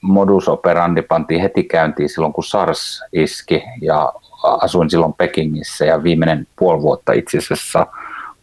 [0.00, 6.46] modus operandi pantiin heti käyntiin silloin, kun SARS iski ja asuin silloin Pekingissä ja viimeinen
[6.58, 7.86] puoli vuotta itse asiassa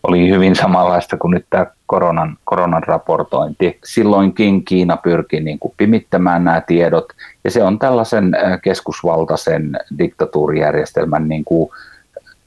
[0.03, 3.79] oli hyvin samanlaista kuin nyt tämä koronan, koronan raportointi.
[3.83, 7.05] Silloinkin Kiina pyrki niin kuin pimittämään nämä tiedot
[7.43, 8.31] ja se on tällaisen
[8.61, 11.69] keskusvaltaisen diktatuurijärjestelmän niin kuin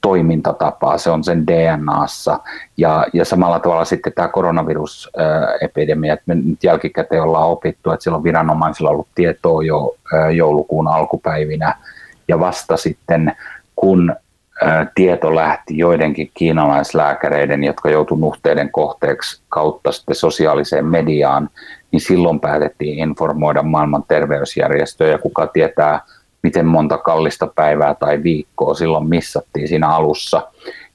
[0.01, 2.39] toimintatapaa, se on sen DNAssa.
[2.77, 8.23] Ja, ja samalla tavalla sitten tämä koronavirusepidemia, että me nyt jälkikäteen ollaan opittu, että silloin
[8.23, 9.95] viranomaisilla on ollut tietoa jo
[10.35, 11.75] joulukuun alkupäivinä,
[12.27, 13.33] ja vasta sitten
[13.75, 14.15] kun
[14.95, 21.49] tieto lähti joidenkin kiinalaislääkäreiden, jotka joutuivat nuhteiden kohteeksi kautta sitten sosiaaliseen mediaan,
[21.91, 25.99] niin silloin päätettiin informoida maailman terveysjärjestöä, ja kuka tietää,
[26.43, 30.47] miten monta kallista päivää tai viikkoa silloin missattiin siinä alussa.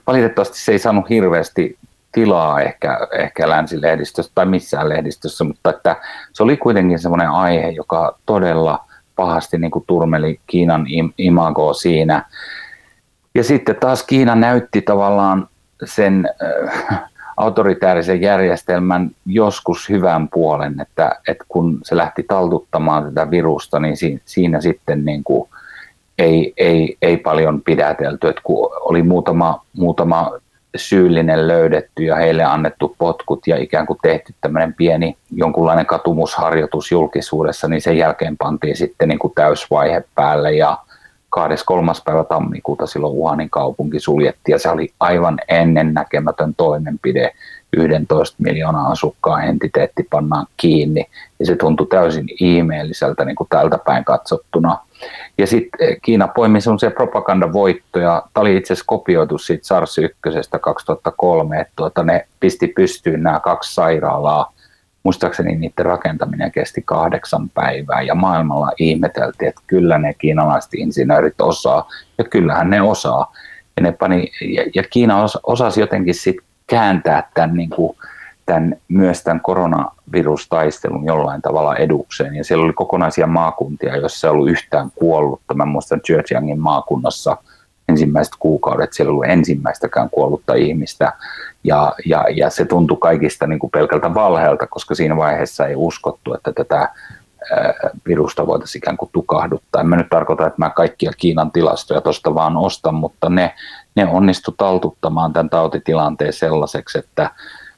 [0.07, 1.79] Valitettavasti se ei saanut hirveästi
[2.13, 5.97] tilaa ehkä, ehkä länsilehdistössä tai missään lehdistössä, mutta että
[6.33, 8.85] se oli kuitenkin semmoinen aihe, joka todella
[9.17, 10.87] pahasti niin kuin turmeli Kiinan
[11.19, 12.25] imagoa siinä.
[13.35, 15.49] Ja sitten taas Kiina näytti tavallaan
[15.85, 17.03] sen äh,
[17.37, 24.21] autoritäärisen järjestelmän joskus hyvän puolen, että, että kun se lähti taltuttamaan tätä virusta, niin siinä,
[24.25, 25.49] siinä sitten niin kuin
[26.19, 30.33] ei, ei, ei paljon pidätelty, että kun oli muutama, muutama
[30.77, 37.69] syyllinen löydetty ja heille annettu potkut ja ikään kuin tehty tämmöinen pieni jonkunlainen katumusharjoitus julkisuudessa,
[37.69, 40.79] niin sen jälkeen pantiin sitten niin kuin täysvaihe päälle ja
[41.37, 41.93] 23.
[42.05, 47.33] päivä tammikuuta silloin Wuhanin kaupunki suljettiin ja se oli aivan ennennäkemätön toimenpide.
[47.77, 51.07] 11 miljoonaa asukkaan entiteetti pannaan kiinni
[51.39, 54.79] ja se tuntui täysin ihmeelliseltä niin kuin tältä päin katsottuna.
[55.39, 58.23] Ja sitten eh, Kiina poimi sellaisia propagandavoittoja.
[58.35, 60.19] Tämä oli itse asiassa kopioitu siitä SARS 1
[60.61, 64.53] 2003, että tuota, ne pisti pystyyn nämä kaksi sairaalaa
[65.07, 71.89] muistaakseni niiden rakentaminen kesti kahdeksan päivää ja maailmalla ihmeteltiin, että kyllä ne kiinalaiset insinöörit osaa
[72.19, 73.33] ja kyllähän ne osaa.
[73.77, 76.37] Ja, ne pani, ja, ja Kiina os, osasi jotenkin sit
[76.67, 77.97] kääntää tämän, niin kuin,
[78.47, 82.35] tämän, myös tämän koronavirustaistelun jollain tavalla edukseen.
[82.35, 85.55] Ja siellä oli kokonaisia maakuntia, joissa ei ollut yhtään kuollutta.
[85.55, 87.37] Mä muistan Zhejiangin maakunnassa
[87.89, 91.13] ensimmäiset kuukaudet, siellä ei ollut ensimmäistäkään kuollutta ihmistä.
[91.65, 96.35] Ja, ja, ja se tuntui kaikista niin kuin pelkältä valheelta, koska siinä vaiheessa ei uskottu,
[96.35, 96.89] että tätä
[98.07, 99.81] virusta voitaisiin ikään kuin tukahduttaa.
[99.81, 103.55] En mä nyt tarkoita, että mä kaikkia Kiinan tilastoja tuosta vaan ostan, mutta ne,
[103.95, 107.31] ne onnistu taltuttamaan tämän tautitilanteen sellaiseksi, että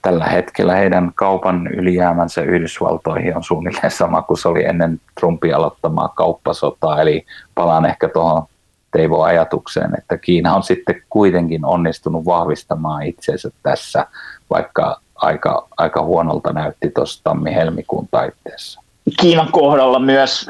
[0.03, 6.09] tällä hetkellä heidän kaupan ylijäämänsä Yhdysvaltoihin on suunnilleen sama kuin se oli ennen Trumpin aloittamaa
[6.09, 7.01] kauppasotaa.
[7.01, 8.47] Eli palaan ehkä tuohon
[8.91, 14.07] Teivo ajatukseen, että Kiina on sitten kuitenkin onnistunut vahvistamaan itseensä tässä,
[14.51, 18.81] vaikka aika, aika huonolta näytti tuossa tammi-helmikuun taitteessa.
[19.21, 20.47] Kiinan kohdalla myös,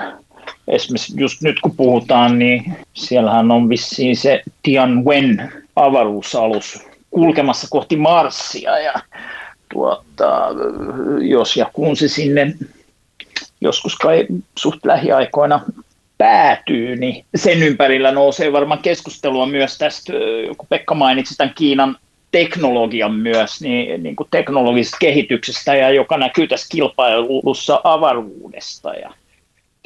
[0.69, 8.79] esimerkiksi just nyt kun puhutaan, niin siellähän on vissiin se Tianwen avaruusalus kulkemassa kohti Marsia
[8.79, 8.95] ja
[9.73, 10.49] tuota,
[11.21, 12.55] jos ja kun se sinne
[13.61, 14.27] joskus kai
[14.59, 15.61] suht lähiaikoina
[16.19, 20.13] päätyy, niin sen ympärillä nousee varmaan keskustelua myös tästä,
[20.57, 21.97] kun Pekka mainitsi tämän Kiinan
[22.31, 28.95] teknologian myös, niin, niin kuin teknologisesta kehityksestä, ja joka näkyy tässä kilpailussa avaruudesta.
[28.95, 29.15] Ja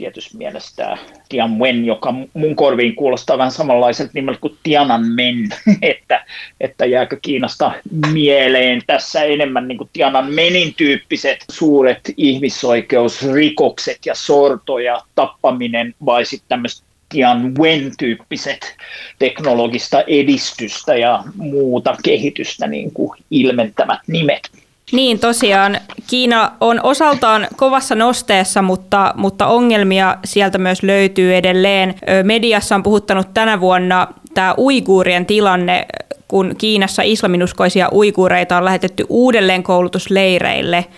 [0.02, 0.96] tietysti mielessä tämä
[1.28, 5.48] Tianwen, joka mun korviin kuulostaa vähän samanlaiselta nimeltä kuin Tiananmen,
[5.82, 6.24] että,
[6.60, 7.72] että jääkö Kiinasta
[8.12, 16.48] mieleen tässä enemmän niin kuin Tiananmenin tyyppiset suuret ihmisoikeusrikokset ja sorto ja tappaminen vai sitten
[16.48, 18.76] tämmöiset Tianwen-tyyppiset
[19.18, 24.61] teknologista edistystä ja muuta kehitystä niin kuin ilmentävät nimet.
[24.92, 25.76] Niin tosiaan,
[26.06, 31.94] Kiina on osaltaan kovassa nosteessa, mutta, mutta ongelmia sieltä myös löytyy edelleen.
[32.22, 35.86] Mediassa on puhuttanut tänä vuonna tämä uiguurien tilanne,
[36.28, 40.84] kun Kiinassa islaminuskoisia uiguureita on lähetetty uudelleen koulutusleireille–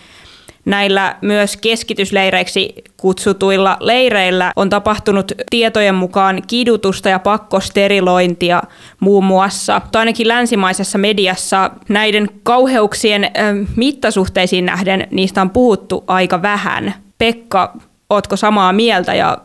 [0.65, 8.63] Näillä myös keskitysleireiksi kutsutuilla leireillä on tapahtunut tietojen mukaan kidutusta ja pakkosterilointia
[9.01, 9.81] muun muassa.
[9.93, 13.31] Tai ainakin länsimaisessa mediassa näiden kauheuksien
[13.77, 16.95] mittasuhteisiin nähden niistä on puhuttu aika vähän.
[17.19, 17.73] Pekka,
[18.11, 19.39] ootko samaa mieltä ja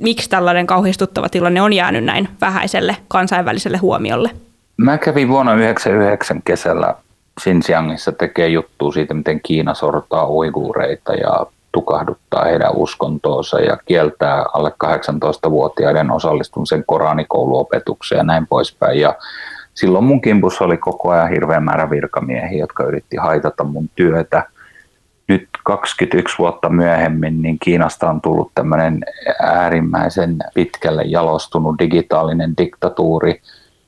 [0.00, 4.30] miksi tällainen kauhistuttava tilanne on jäänyt näin vähäiselle kansainväliselle huomiolle?
[4.76, 6.94] Mä kävin vuonna 1999 kesällä
[7.40, 14.72] Xinjiangissa tekee juttua siitä, miten Kiina sortaa uiguureita ja tukahduttaa heidän uskontoonsa ja kieltää alle
[14.84, 19.00] 18-vuotiaiden osallistumisen koranikouluopetukseen ja näin poispäin.
[19.00, 19.14] Ja
[19.74, 24.46] silloin mun kimpussa oli koko ajan hirveän määrä virkamiehiä, jotka yritti haitata mun työtä.
[25.28, 29.04] Nyt 21 vuotta myöhemmin niin Kiinasta on tullut tämmöinen
[29.42, 33.40] äärimmäisen pitkälle jalostunut digitaalinen diktatuuri,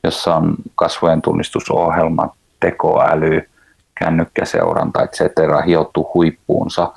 [0.03, 3.49] jossa on kasvojen tunnistusohjelmat, tekoäly,
[3.99, 5.21] kännykkäseuranta, etc.
[5.65, 6.93] hiottu huippuunsa.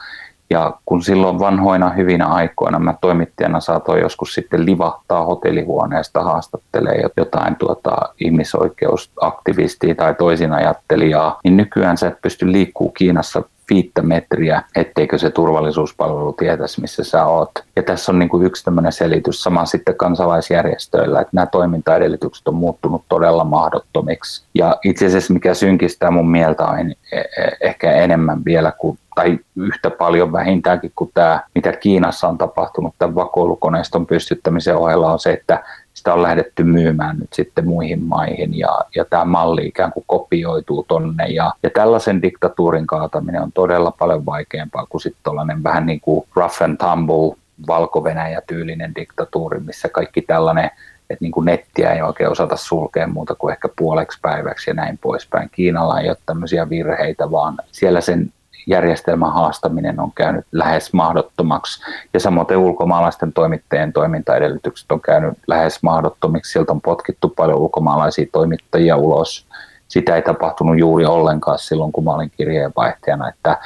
[0.50, 7.56] Ja kun silloin vanhoina hyvinä aikoina mä toimittajana saatoin joskus sitten livahtaa hotellihuoneesta haastattelee jotain
[7.56, 15.30] tuota, ihmisoikeusaktivistia tai toisinajattelijaa, niin nykyään sä et pysty liikkuu Kiinassa viittä metriä, etteikö se
[15.30, 17.50] turvallisuuspalvelu tietäisi, missä sä oot.
[17.76, 22.54] Ja tässä on niin kuin yksi tämmöinen selitys, sama sitten kansalaisjärjestöillä, että nämä toimintaedellytykset on
[22.54, 24.44] muuttunut todella mahdottomiksi.
[24.54, 29.38] Ja itse asiassa mikä synkistää mun mieltä on e- e- ehkä enemmän vielä kuin tai
[29.56, 35.32] yhtä paljon vähintäänkin kuin tämä, mitä Kiinassa on tapahtunut tämän vakoilukoneiston pystyttämisen ohella, on se,
[35.32, 35.64] että
[35.94, 40.84] sitä on lähdetty myymään nyt sitten muihin maihin ja, ja tämä malli ikään kuin kopioituu
[40.88, 41.26] tonne.
[41.26, 46.26] Ja, ja tällaisen diktatuurin kaataminen on todella paljon vaikeampaa kuin sitten tällainen vähän niin kuin
[46.36, 47.36] rough and tumble
[47.66, 48.04] valko
[48.46, 50.70] tyylinen diktatuuri, missä kaikki tällainen
[51.10, 54.98] että niin kuin nettiä ei oikein osata sulkea muuta kuin ehkä puoleksi päiväksi ja näin
[54.98, 55.48] poispäin.
[55.52, 58.32] Kiinalla ei ole tämmöisiä virheitä, vaan siellä sen
[58.66, 61.82] järjestelmän haastaminen on käynyt lähes mahdottomaksi.
[62.14, 66.52] Ja samoin ulkomaalaisten toimittajien toimintaedellytykset on käynyt lähes mahdottomiksi.
[66.52, 69.46] Sieltä on potkittu paljon ulkomaalaisia toimittajia ulos.
[69.88, 73.28] Sitä ei tapahtunut juuri ollenkaan silloin, kun mä olin kirjeenvaihtajana.
[73.28, 73.58] Että,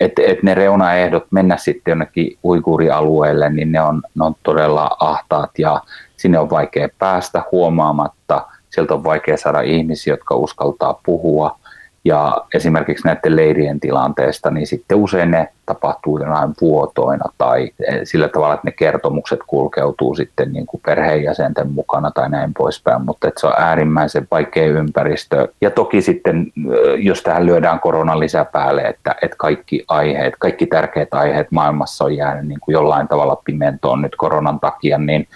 [0.00, 5.50] et, et ne reunaehdot mennä sitten jonnekin uiguurialueelle, niin ne on, ne on todella ahtaat
[5.58, 5.80] ja
[6.16, 8.46] sinne on vaikea päästä huomaamatta.
[8.70, 11.58] Sieltä on vaikea saada ihmisiä, jotka uskaltaa puhua–
[12.04, 17.70] ja esimerkiksi näiden leirien tilanteesta, niin sitten usein ne tapahtuu jonain vuotoina tai
[18.04, 23.28] sillä tavalla, että ne kertomukset kulkeutuu sitten niin kuin perheenjäsenten mukana tai näin poispäin, mutta
[23.28, 25.48] että se on äärimmäisen vaikea ympäristö.
[25.60, 26.52] Ja toki sitten,
[26.96, 32.48] jos tähän lyödään koronan lisäpäälle, että, että kaikki aiheet, kaikki tärkeät aiheet maailmassa on jäänyt
[32.48, 35.28] niin kuin jollain tavalla pimentoon nyt koronan takia, niin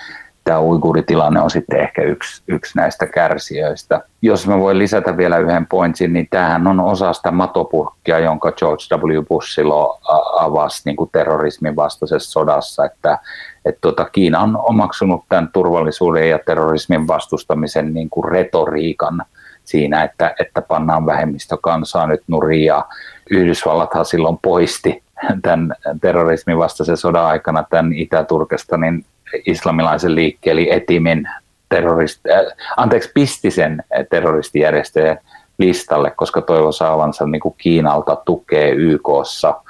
[0.47, 4.01] tämä uiguuritilanne on sitten ehkä yksi, yksi näistä kärsijöistä.
[4.22, 8.84] Jos mä voin lisätä vielä yhden pointsin, niin tämähän on osa sitä matopurkkia, jonka George
[8.97, 9.22] W.
[9.28, 9.99] Bush silloin
[10.38, 13.18] avasi niin kuin terrorismin vastaisessa sodassa, että,
[13.64, 19.22] että tuota, Kiina on omaksunut tämän turvallisuuden ja terrorismin vastustamisen niin kuin retoriikan
[19.64, 22.84] siinä, että, että pannaan vähemmistökansaa nyt nurin ja
[23.30, 25.03] Yhdysvallathan silloin poisti
[25.42, 29.05] tämän terrorismin vastaisen sodan aikana tämän Itä-Turkestanin
[29.47, 31.29] islamilaisen liikkeen, eli Etimin
[31.68, 32.43] terrorist, äh,
[32.77, 35.18] anteeksi, pisti sen terroristijärjestöjen
[35.59, 39.61] listalle, koska toivo saavansa niin kuin Kiinalta tukee YKssa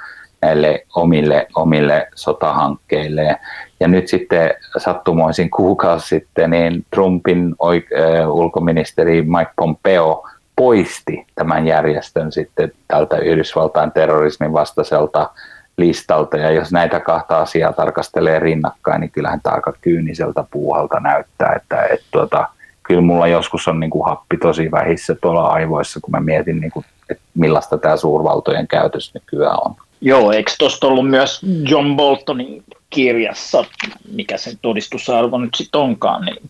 [0.41, 3.37] näille omille, omille sotahankkeille.
[3.79, 10.23] Ja nyt sitten sattumoisin kuukausi sitten, niin Trumpin oik- äh, ulkoministeri Mike Pompeo
[10.55, 15.29] poisti tämän järjestön sitten tältä Yhdysvaltain terrorismin vastaiselta
[15.77, 16.37] listalta.
[16.37, 21.83] Ja jos näitä kahta asiaa tarkastelee rinnakkain, niin kyllähän tämä aika kyyniseltä puuhalta näyttää, että
[21.83, 22.47] et, tuota,
[22.83, 26.71] kyllä mulla joskus on niin kuin happi tosi vähissä tuolla aivoissa, kun mä mietin, niin
[26.71, 29.75] kuin, että millaista tämä suurvaltojen käytös nykyään on.
[30.01, 33.65] Joo, eikö tuosta ollut myös John Boltonin kirjassa,
[34.11, 36.49] mikä sen todistusarvo nyt sitten onkaan, niin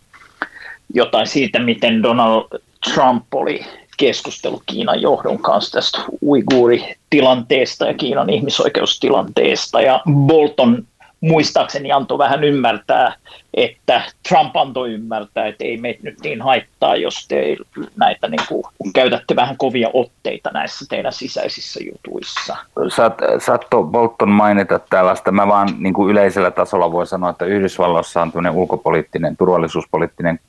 [0.93, 2.43] jotain siitä, miten Donald
[2.93, 3.65] Trump oli
[3.97, 9.81] keskustelu Kiinan johdon kanssa tästä uiguuritilanteesta ja Kiinan ihmisoikeustilanteesta.
[9.81, 10.83] Ja Bolton
[11.21, 13.13] muistaakseni antoi vähän ymmärtää,
[13.53, 17.57] että Trump antoi ymmärtää, että ei meitä nyt niin haittaa, jos te
[17.95, 22.57] näitä niin kuin, käytätte vähän kovia otteita näissä teidän sisäisissä jutuissa.
[22.89, 25.31] Saat, saatto Bolton mainita tällaista.
[25.31, 30.39] Mä vaan niin kuin yleisellä tasolla voi sanoa, että Yhdysvalloissa on ulkopoliittinen, turvallisuuspoliittinen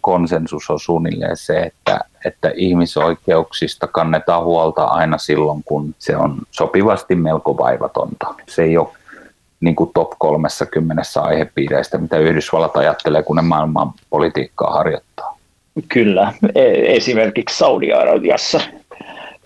[0.00, 7.14] konsensus on suunnilleen se, että, että ihmisoikeuksista kannetaan huolta aina silloin, kun se on sopivasti
[7.14, 8.34] melko vaivatonta.
[8.48, 8.88] Se ei ole
[9.60, 15.38] niin kuin top 30 aihepiireistä, mitä Yhdysvallat ajattelee, kun ne maailman politiikkaa harjoittaa.
[15.88, 18.60] Kyllä, e- esimerkiksi Saudi-Arabiassa.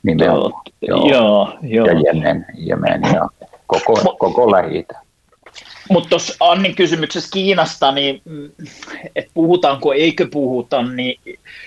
[0.03, 0.63] Nimenomaan.
[0.83, 1.87] Joo, joo, joo.
[1.87, 3.29] Ja Jemen, Jemen ja
[3.67, 4.87] koko, koko lähi
[5.89, 8.51] mutta tuossa Annin kysymyksessä Kiinasta, niin mm,
[9.17, 11.21] että puhutaanko, eikö puhuta, niin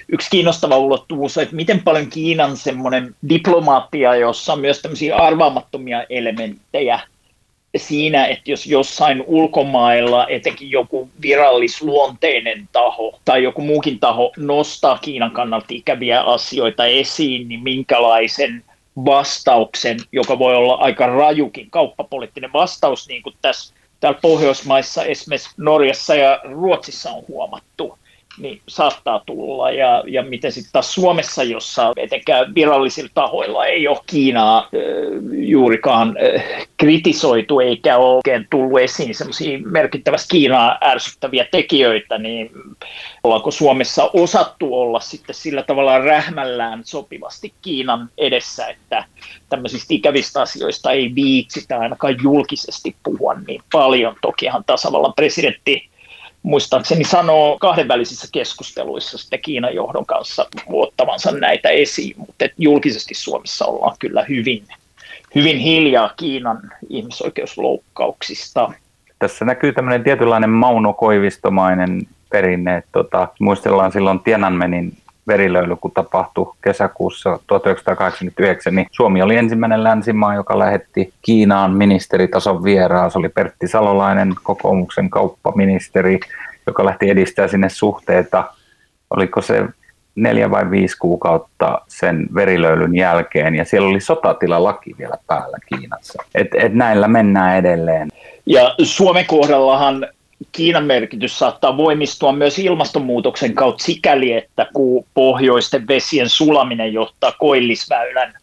[0.10, 6.04] yksi kiinnostava ulottuvuus on, että miten paljon Kiinan semmoinen diplomaattia, jossa on myös tämmöisiä arvaamattomia
[6.10, 7.00] elementtejä
[7.78, 15.32] siinä, että jos jossain ulkomailla etenkin joku virallisluonteinen taho tai joku muukin taho nostaa Kiinan
[15.32, 18.64] kannalta ikäviä asioita esiin, niin minkälaisen
[19.06, 26.16] vastauksen, joka voi olla aika rajukin kauppapoliittinen vastaus, niin kuin tässä täällä Pohjoismaissa, esimerkiksi Norjassa
[26.16, 27.98] ja Ruotsissa on huomattu,
[28.40, 29.72] niin saattaa tulla.
[29.72, 34.70] Ja, ja miten sitten taas Suomessa, jossa etenkään virallisilla tahoilla ei ole Kiinaa
[35.32, 42.52] juurikaan äh, kritisoitu eikä ole oikein tullut esiin semmoisia merkittävästi Kiinaa ärsyttäviä tekijöitä, niin
[43.24, 49.06] ollaanko Suomessa osattu olla sitten sillä tavalla rähmällään sopivasti Kiinan edessä, että
[49.50, 54.16] tämmöisistä ikävistä asioista ei viitsitä ainakaan julkisesti puhua niin paljon.
[54.22, 55.89] Tokihan tasavallan presidentti
[56.44, 63.96] muistaakseni sanoo kahdenvälisissä keskusteluissa sitten Kiinan johdon kanssa luottavansa näitä esiin, mutta julkisesti Suomessa ollaan
[64.00, 64.64] kyllä hyvin,
[65.36, 68.74] hyvin hiljaa Kiinan ihmisoikeusloukkauksista.
[69.20, 72.78] Tässä näkyy tämmöinen tietynlainen Mauno Koivistomainen perinne.
[72.78, 80.36] Että tota, muistellaan silloin Tiananmenin verilöyly, kun tapahtui kesäkuussa 1989, niin Suomi oli ensimmäinen länsimaa,
[80.36, 83.12] joka lähetti Kiinaan ministeritason vieraan.
[83.12, 86.20] Se oli Pertti Salolainen, kokoomuksen kauppaministeri,
[86.68, 88.44] joka lähti edistämään sinne suhteita.
[89.10, 89.66] Oliko se
[90.16, 96.24] neljä vai viisi kuukautta sen verilöylyn jälkeen, ja siellä oli sotatilalaki vielä päällä Kiinassa.
[96.36, 98.10] Et, et näillä mennään edelleen.
[98.46, 100.08] Ja Suomen kohdallahan
[100.52, 104.68] Kiinan merkitys saattaa voimistua myös ilmastonmuutoksen kautta sikäli, että
[105.14, 108.34] pohjoisten vesien sulaminen johtaa koillisväylän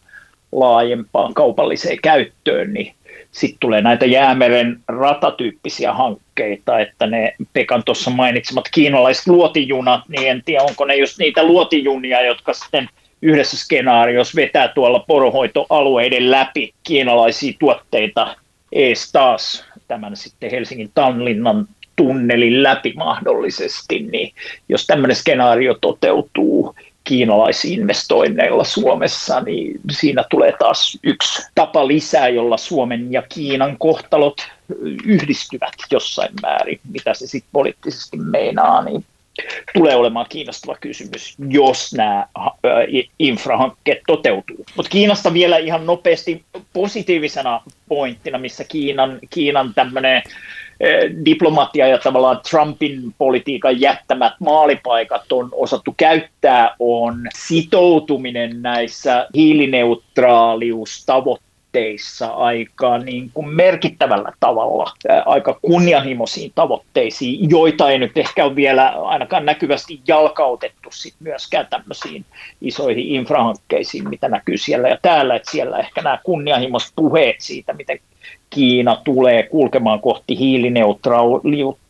[0.51, 2.93] laajempaan kaupalliseen käyttöön, niin
[3.31, 10.41] sitten tulee näitä jäämeren ratatyyppisiä hankkeita, että ne Pekan tuossa mainitsemat kiinalaiset luotijunat, niin en
[10.45, 12.89] tiedä onko ne just niitä luotijunia, jotka sitten
[13.21, 18.35] yhdessä skenaariossa vetää tuolla porohoitoalueiden läpi kiinalaisia tuotteita
[18.71, 19.65] ees taas.
[19.87, 21.67] Tämän sitten Helsingin Tanlinnan
[21.97, 24.33] tunnelin läpi mahdollisesti, niin
[24.69, 33.11] jos tämmöinen skenaario toteutuu kiinalaisinvestoinneilla Suomessa, niin siinä tulee taas yksi tapa lisää, jolla Suomen
[33.11, 34.37] ja Kiinan kohtalot
[35.05, 39.05] yhdistyvät jossain määrin, mitä se sitten poliittisesti meinaa, niin
[39.73, 42.27] tulee olemaan kiinnostava kysymys, jos nämä
[43.19, 44.65] infrahankkeet toteutuu.
[44.75, 46.43] Mutta Kiinasta vielä ihan nopeasti
[46.73, 50.23] positiivisena pointtina, missä Kiinan, Kiinan tämmöinen
[51.25, 61.46] diplomatia ja tavallaan Trumpin politiikan jättämät maalipaikat on osattu käyttää, on sitoutuminen näissä hiilineutraaliustavoitteissa
[61.77, 64.91] tavoitteissa aika niin kuin merkittävällä tavalla
[65.25, 72.25] aika kunnianhimoisiin tavoitteisiin, joita ei nyt ehkä ole vielä ainakaan näkyvästi jalkautettu sit myöskään tämmöisiin
[72.61, 77.99] isoihin infrahankkeisiin, mitä näkyy siellä ja täällä, että siellä ehkä nämä kunnianhimoiset puheet siitä, miten
[78.49, 81.86] Kiina tulee kulkemaan kohti hiilineutraaliutta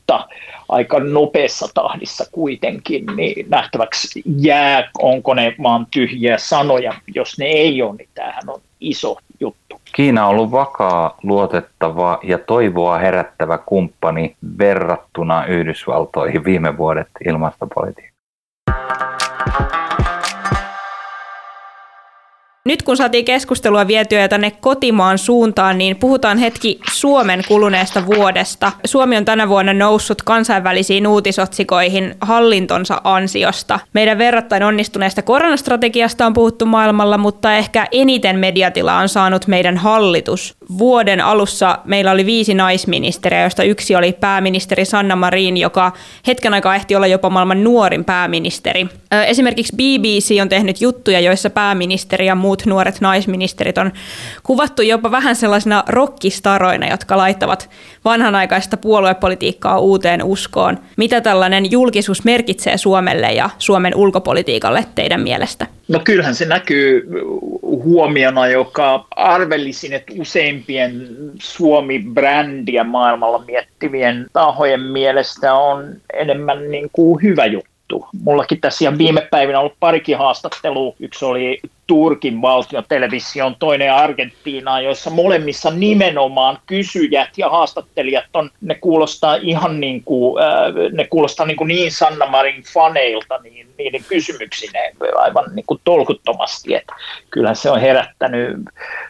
[0.70, 6.93] aika nopeassa tahdissa kuitenkin, niin nähtäväksi jää, onko ne vaan tyhjiä sanoja.
[7.16, 9.82] Jos ne ei ole, niin tämähän on iso juttu.
[9.95, 19.16] Kiina on ollut vakaa, luotettava ja toivoa herättävä kumppani verrattuna Yhdysvaltoihin viime vuodet ilmastopolitiikkaan.
[22.68, 28.72] Nyt kun saatiin keskustelua vietyä tänne kotimaan suuntaan, niin puhutaan hetki Suomen kuluneesta vuodesta.
[28.86, 33.80] Suomi on tänä vuonna noussut kansainvälisiin uutisotsikoihin hallintonsa ansiosta.
[33.93, 40.55] Meidän verrattain onnistuneesta koronastrategiasta on puhuttu maailmalla, mutta ehkä eniten mediatilaa on saanut meidän hallitus.
[40.78, 45.91] Vuoden alussa meillä oli viisi naisministeriä, joista yksi oli pääministeri Sanna Marin, joka
[46.28, 48.88] hetken aikaa ehti olla jopa maailman nuorin pääministeri.
[49.28, 53.91] Esimerkiksi BBC on tehnyt juttuja, joissa pääministeri ja muut muut nuoret naisministerit on
[54.43, 57.70] kuvattu jopa vähän sellaisina rokkistaroina, jotka laittavat
[58.05, 60.78] vanhanaikaista puoluepolitiikkaa uuteen uskoon.
[60.97, 65.68] Mitä tällainen julkisuus merkitsee Suomelle ja Suomen ulkopolitiikalle teidän mielestä?
[65.88, 67.08] No kyllähän se näkyy
[67.62, 71.08] huomiona, joka arvelisin, että useimpien
[71.39, 78.07] Suomi-brändiä maailmalla miettivien tahojen mielestä on enemmän niin kuin hyvä juttu juttu.
[78.23, 80.95] Mullakin tässä ihan viime päivinä on ollut parikin haastattelua.
[80.99, 82.41] Yksi oli Turkin
[82.88, 90.43] television, toinen Argentiinaan, joissa molemmissa nimenomaan kysyjät ja haastattelijat on, ne kuulostaa ihan niin kuin,
[90.43, 95.81] äh, ne kuulostaa niin, kuin niin Sanna Marin faneilta niin niiden kysymyksineen aivan niin kuin
[95.83, 96.93] tolkuttomasti, että
[97.29, 98.57] kyllä se on herättänyt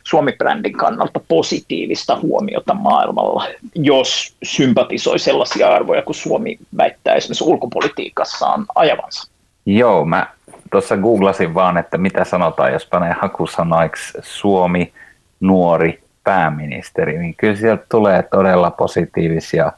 [0.03, 9.31] Suomi-brändin kannalta positiivista huomiota maailmalla, jos sympatisoi sellaisia arvoja kuin Suomi väittää esimerkiksi ulkopolitiikassaan ajavansa.
[9.65, 10.27] Joo, mä
[10.71, 14.93] tuossa googlasin vaan, että mitä sanotaan, jos panee hakusanaiksi Suomi
[15.39, 19.71] nuori pääministeri, niin kyllä sieltä tulee todella positiivisia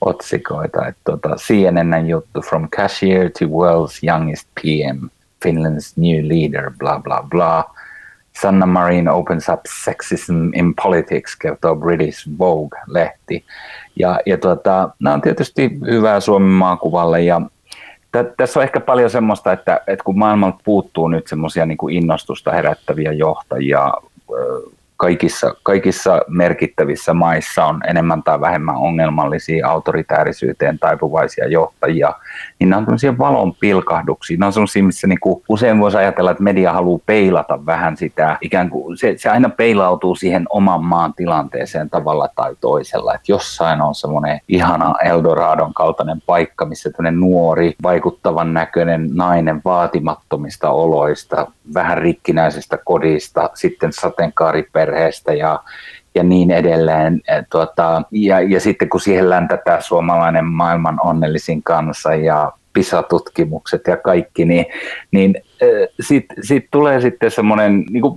[0.00, 0.86] otsikoita.
[0.86, 5.08] Että tuota, CNN juttu From Cashier to World's Youngest PM,
[5.44, 7.73] Finland's New Leader, bla bla bla.
[8.40, 13.44] Sanna Marin opens up sexism in politics, kertoo British Vogue-lehti.
[13.96, 17.40] Ja, ja tuota, nämä on tietysti hyvää Suomen maakuvalle ja
[18.36, 23.12] tässä on ehkä paljon semmoista, että, että kun maailmalta puuttuu nyt semmoisia niin innostusta herättäviä
[23.12, 23.92] johtajia,
[24.96, 32.14] kaikissa, kaikissa merkittävissä maissa on enemmän tai vähemmän ongelmallisia autoritäärisyyteen taipuvaisia johtajia,
[32.58, 34.38] niin nämä on tämmöisiä valon pilkahduksia.
[34.38, 38.38] Nämä on semmoisia, missä niin kuin usein voisi ajatella, että media haluaa peilata vähän sitä,
[38.40, 43.80] ikään kuin se, se aina peilautuu siihen oman maan tilanteeseen tavalla tai toisella, että jossain
[43.80, 51.98] on semmoinen ihana Eldoradon kaltainen paikka, missä tämmöinen nuori, vaikuttavan näköinen nainen vaatimattomista oloista, vähän
[51.98, 53.92] rikkinäisestä kodista, sitten
[54.84, 55.60] sateenkaariperheestä ja
[56.16, 57.20] ja niin edelleen.
[57.50, 64.44] Tuota, ja, ja sitten kun siihen läntätään suomalainen maailman onnellisin kanssa ja PISA-tutkimukset ja kaikki,
[64.44, 64.66] niin,
[65.10, 65.34] niin
[66.00, 68.14] sitten sit tulee sitten semmoinen, niin kuin,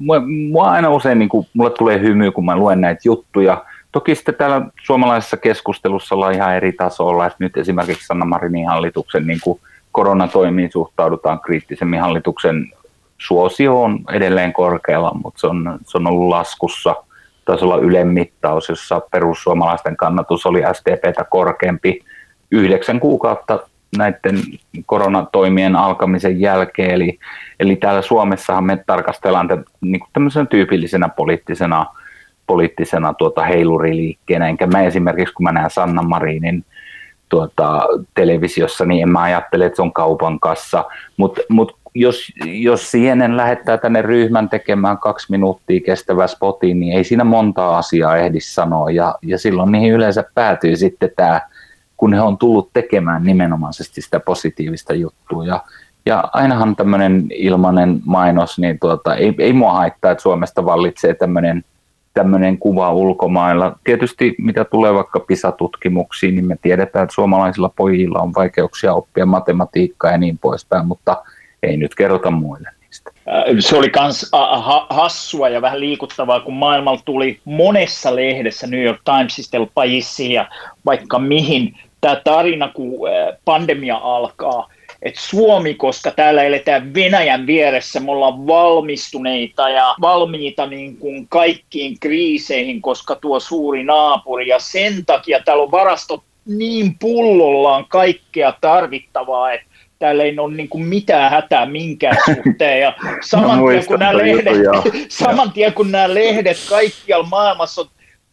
[0.52, 3.64] mua aina usein, niin kuin, mulle tulee hymy, kun mä luen näitä juttuja.
[3.92, 9.28] Toki sitten täällä suomalaisessa keskustelussa ollaan ihan eri tasolla, että nyt esimerkiksi Sanna Marinin hallituksen
[9.28, 9.60] niin kuin
[9.92, 12.02] koronatoimiin suhtaudutaan kriittisemmin.
[12.02, 12.72] Hallituksen
[13.18, 16.96] suosio on edelleen korkealla, mutta se on, se on ollut laskussa–
[17.48, 22.00] taisi olla Ylen mittaus, jossa perussuomalaisten kannatus oli SDPtä korkeampi
[22.52, 23.60] yhdeksän kuukautta
[23.98, 24.40] näiden
[24.86, 26.92] koronatoimien alkamisen jälkeen.
[26.92, 27.20] Eli,
[27.60, 31.86] eli täällä Suomessahan me tarkastellaan te, niin kuin tämmöisenä tyypillisenä poliittisena,
[32.48, 34.48] poliittisena tuota heiluriliikkeenä.
[34.48, 36.66] Enkä mä esimerkiksi, kun mä näen Sanna Marinin
[37.30, 37.82] tuota,
[38.14, 40.86] televisiossa, niin en mä ajattele, että se on kaupan kassa.
[41.18, 47.04] Mutta mut jos, jos CNN lähettää tänne ryhmän tekemään kaksi minuuttia kestävä spotin, niin ei
[47.04, 48.92] siinä montaa asiaa ehdi sanoa.
[48.92, 51.42] Ja, ja silloin niihin yleensä päätyy sitten tämä,
[51.98, 55.46] kun he on tullut tekemään nimenomaisesti sitä positiivista juttua.
[55.46, 55.64] Ja,
[56.06, 61.64] ja ainahan tämmöinen ilmainen mainos, niin tuota, ei, ei mua haittaa, että Suomesta vallitsee tämmöinen
[62.14, 63.80] tämmöinen kuva ulkomailla.
[63.84, 70.12] Tietysti mitä tulee vaikka PISA-tutkimuksiin, niin me tiedetään, että suomalaisilla pojilla on vaikeuksia oppia matematiikkaa
[70.12, 71.18] ja niin poispäin, mutta–
[71.68, 73.12] ei nyt kerrota muille niistä.
[73.60, 74.32] se oli myös
[74.90, 80.48] hassua ja vähän liikuttavaa, kun maailmalla tuli monessa lehdessä, New York Timesista, Pajissi ja
[80.86, 82.94] vaikka mihin, tämä tarina, kun
[83.46, 84.70] pandemia alkaa,
[85.02, 92.00] että Suomi, koska täällä eletään Venäjän vieressä, me ollaan valmistuneita ja valmiita niin kuin kaikkiin
[92.00, 99.52] kriiseihin, koska tuo suuri naapuri, ja sen takia täällä on varastot niin pullollaan kaikkea tarvittavaa,
[99.52, 99.67] että
[100.00, 102.82] täällä ei ole niin kuin mitään hätää minkään suhteen.
[102.82, 102.94] Ja
[103.30, 104.54] saman, tien, kun nämä lehdet,
[105.10, 107.88] saman tien kun nämä lehdet kaikkialla maailmassa on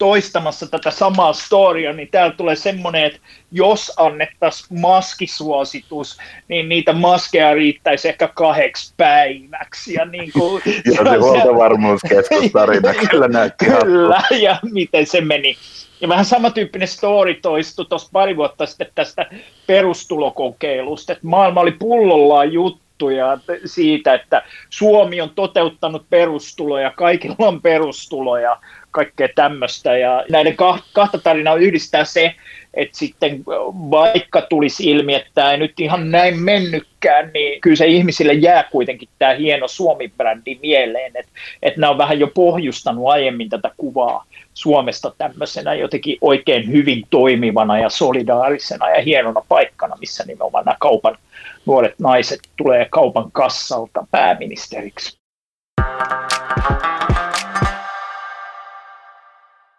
[0.05, 3.19] toistamassa tätä samaa storia, niin täällä tulee semmoinen, että
[3.53, 9.95] jos annettaisiin maskisuositus, niin niitä maskeja riittäisi ehkä kahdeksi päiväksi.
[9.95, 13.65] Ja, niin kuin, ja se huoltovarmuuskeskustarina kyllä näytti.
[13.65, 15.57] Kyllä, ja miten se meni.
[16.01, 19.27] Ja vähän samantyyppinen story toistui tuossa pari vuotta sitten tästä
[19.67, 28.57] perustulokokeilusta, että maailma oli pullollaan juttuja siitä, että Suomi on toteuttanut perustuloja, kaikilla on perustuloja,
[28.95, 29.97] kaikkea tämmöistä.
[29.97, 30.57] Ja näiden
[30.93, 32.35] kahta tarinaa yhdistää se,
[32.75, 33.45] että sitten
[33.91, 39.09] vaikka tulisi ilmi, että ei nyt ihan näin mennytkään, niin kyllä se ihmisille jää kuitenkin
[39.19, 41.33] tämä hieno Suomi-brändi mieleen, että,
[41.63, 44.25] että nämä on vähän jo pohjustanut aiemmin tätä kuvaa
[44.55, 51.19] Suomesta tämmöisenä jotenkin oikein hyvin toimivana ja solidaarisena ja hienona paikkana, missä nimenomaan nämä kaupan
[51.67, 55.19] nuoret naiset tulee kaupan kassalta pääministeriksi.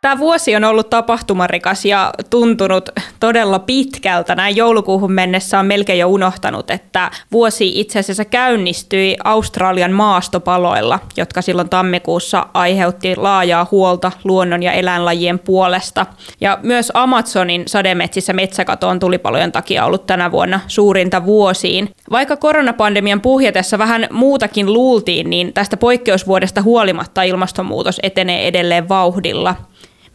[0.06, 2.90] Tämä vuosi on ollut tapahtumarikas ja tuntunut
[3.20, 4.36] todella pitkältä.
[4.36, 11.42] Näin joulukuuhun mennessä on melkein jo unohtanut, että vuosi itse asiassa käynnistyi Australian maastopaloilla, jotka
[11.42, 16.06] silloin tammikuussa aiheutti laajaa huolta luonnon ja eläinlajien puolesta.
[16.42, 21.90] Ja myös Amazonin sademetsissä metsäkato on tulipalojen takia ollut tänä vuonna suurinta vuosiin.
[22.12, 29.56] Vaikka koronapandemian puhjetessa vähän muutakin luultiin, niin tästä poikkeusvuodesta huolimatta ilmastonmuutos etenee edelleen vauhdilla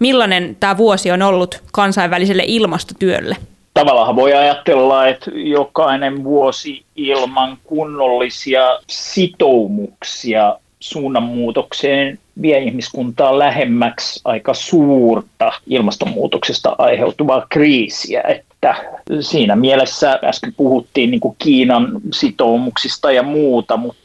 [0.01, 3.37] millainen tämä vuosi on ollut kansainväliselle ilmastotyölle?
[3.75, 15.53] Tavallaan voi ajatella, että jokainen vuosi ilman kunnollisia sitoumuksia suunnanmuutokseen vie ihmiskuntaa lähemmäksi aika suurta
[15.67, 18.21] ilmastonmuutoksesta aiheutuvaa kriisiä.
[18.21, 18.75] Että
[19.21, 24.00] siinä mielessä äsken puhuttiin niin kuin Kiinan sitoumuksista ja muuta, mutta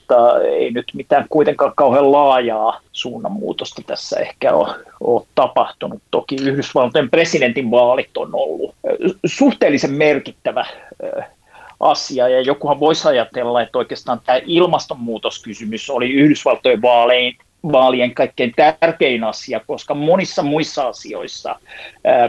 [0.57, 6.01] ei nyt mitään kuitenkaan kauhean laajaa suunnanmuutosta tässä ehkä ole, ole tapahtunut.
[6.11, 8.75] Toki Yhdysvaltojen presidentinvaalit on ollut
[9.25, 10.65] suhteellisen merkittävä
[11.79, 17.37] asia, ja jokuhan voisi ajatella, että oikeastaan tämä ilmastonmuutoskysymys oli Yhdysvaltojen vaalein,
[17.71, 21.55] vaalien kaikkein tärkein asia, koska monissa muissa asioissa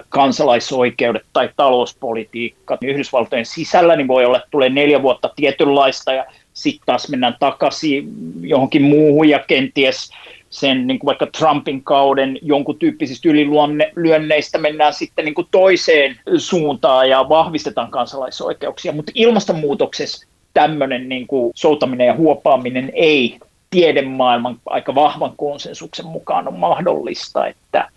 [0.09, 6.25] kansalaisoikeudet tai talouspolitiikka Yhdysvaltojen sisällä niin voi olla, että tulee neljä vuotta tietynlaista ja
[6.57, 8.09] sitten taas mennään takaisin
[8.41, 10.11] johonkin muuhun ja kenties
[10.51, 17.09] sen niin kuin vaikka Trumpin kauden jonkun tyyppisistä ylilyönneistä mennään sitten niin kuin toiseen suuntaan
[17.09, 23.39] ja vahvistetaan kansalaisoikeuksia, mutta ilmastonmuutoksessa tämmöinen niin kuin soutaminen ja huopaaminen ei
[23.71, 27.89] tiedemaailman aika vahvan konsensuksen mukaan on mahdollista, että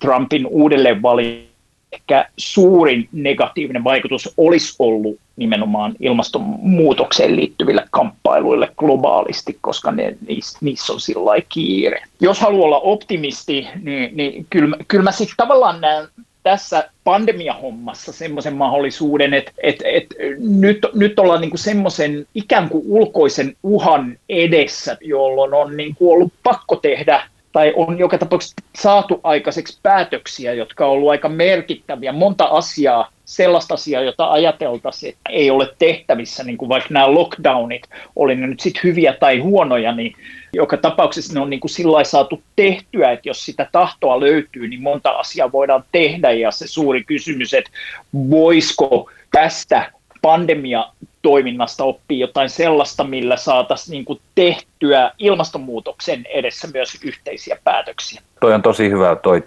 [0.00, 1.47] Trumpin uudelleenvalinta
[1.92, 10.92] ehkä suurin negatiivinen vaikutus olisi ollut nimenomaan ilmastonmuutokseen liittyville kamppailuille globaalisti, koska ne, niissä, niissä
[10.92, 12.02] on sillä kiire.
[12.20, 16.08] Jos haluaa olla optimisti, niin, niin kyllä, kyllä mä sitten tavallaan näen
[16.42, 23.56] tässä pandemiahommassa semmoisen mahdollisuuden, että, että, että nyt, nyt ollaan niin semmoisen ikään kuin ulkoisen
[23.62, 27.22] uhan edessä, jolloin on niin kuin ollut pakko tehdä
[27.52, 32.12] tai on joka tapauksessa saatu aikaiseksi päätöksiä, jotka on ollut aika merkittäviä.
[32.12, 37.82] Monta asiaa, sellaista asiaa, jota ajateltaisiin, että ei ole tehtävissä, niin kuin vaikka nämä lockdownit,
[38.16, 40.14] oli ne nyt sitten hyviä tai huonoja, niin
[40.52, 44.82] joka tapauksessa ne on niin kuin sillä saatu tehtyä, että jos sitä tahtoa löytyy, niin
[44.82, 47.70] monta asiaa voidaan tehdä, ja se suuri kysymys, että
[48.14, 49.92] voisiko tästä
[50.22, 50.84] pandemia
[51.22, 58.20] toiminnasta oppii jotain sellaista, millä saataisiin niin kuin tehtyä ilmastonmuutoksen edessä myös yhteisiä päätöksiä.
[58.40, 59.44] Toi on tosi hyvä toi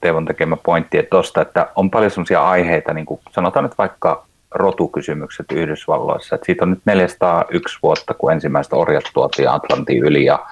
[0.00, 4.26] Teevon tekemä pointti että, tosta, että on paljon sellaisia aiheita, niin kuin sanotaan nyt vaikka
[4.50, 6.34] rotukysymykset Yhdysvalloissa.
[6.34, 10.46] Että siitä on nyt 401 vuotta, kun ensimmäistä orjat tuotiin Atlantin yli ja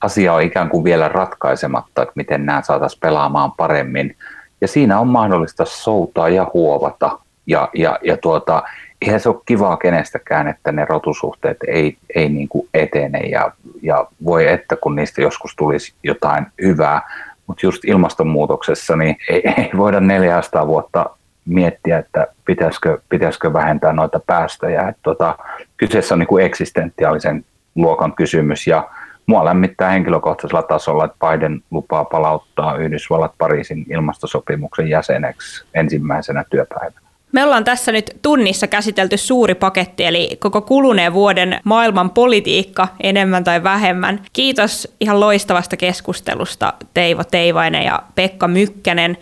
[0.00, 4.16] asia on ikään kuin vielä ratkaisematta, että miten nämä saataisiin pelaamaan paremmin.
[4.60, 7.18] Ja siinä on mahdollista soutaa ja huovata.
[7.46, 8.62] Ja, ja, ja tuota,
[9.02, 14.06] eihän se ole kivaa kenestäkään, että ne rotusuhteet ei, ei niin kuin etene ja, ja
[14.24, 17.02] voi että kun niistä joskus tulisi jotain hyvää,
[17.46, 21.10] mutta just ilmastonmuutoksessa niin ei, ei voida 400 vuotta
[21.44, 24.88] miettiä, että pitäisikö, pitäisikö vähentää noita päästöjä.
[24.88, 25.38] Et tota,
[25.76, 27.44] kyseessä on niin kuin eksistentiaalisen
[27.74, 28.88] luokan kysymys ja
[29.26, 37.11] mua lämmittää henkilökohtaisella tasolla, että Biden lupaa palauttaa Yhdysvallat Pariisin ilmastosopimuksen jäseneksi ensimmäisenä työpäivänä.
[37.32, 43.44] Me ollaan tässä nyt tunnissa käsitelty suuri paketti, eli koko kuluneen vuoden maailman politiikka enemmän
[43.44, 44.22] tai vähemmän.
[44.32, 49.18] Kiitos ihan loistavasta keskustelusta Teivo Teivainen ja Pekka Mykkänen.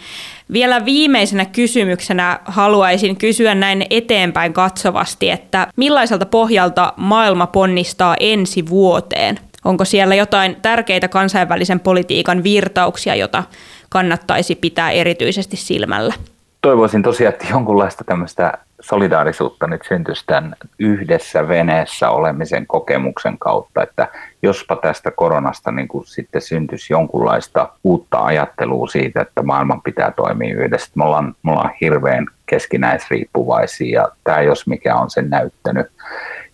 [0.53, 9.39] Vielä viimeisenä kysymyksenä haluaisin kysyä näin eteenpäin katsovasti, että millaiselta pohjalta maailma ponnistaa ensi vuoteen?
[9.65, 13.45] Onko siellä jotain tärkeitä kansainvälisen politiikan virtauksia, jota
[13.89, 16.15] kannattaisi pitää erityisesti silmällä?
[16.61, 24.09] Toivoisin tosiaan, että jonkunlaista tämmöistä solidaarisuutta nyt syntyisi tämän yhdessä veneessä olemisen kokemuksen kautta, että
[24.43, 30.55] jospa tästä koronasta niin kuin sitten syntyisi jonkunlaista uutta ajattelua siitä, että maailman pitää toimia
[30.55, 30.91] yhdessä.
[30.95, 35.87] Me ollaan, me ollaan hirveän keskinäisriippuvaisia ja tämä jos mikä on sen näyttänyt.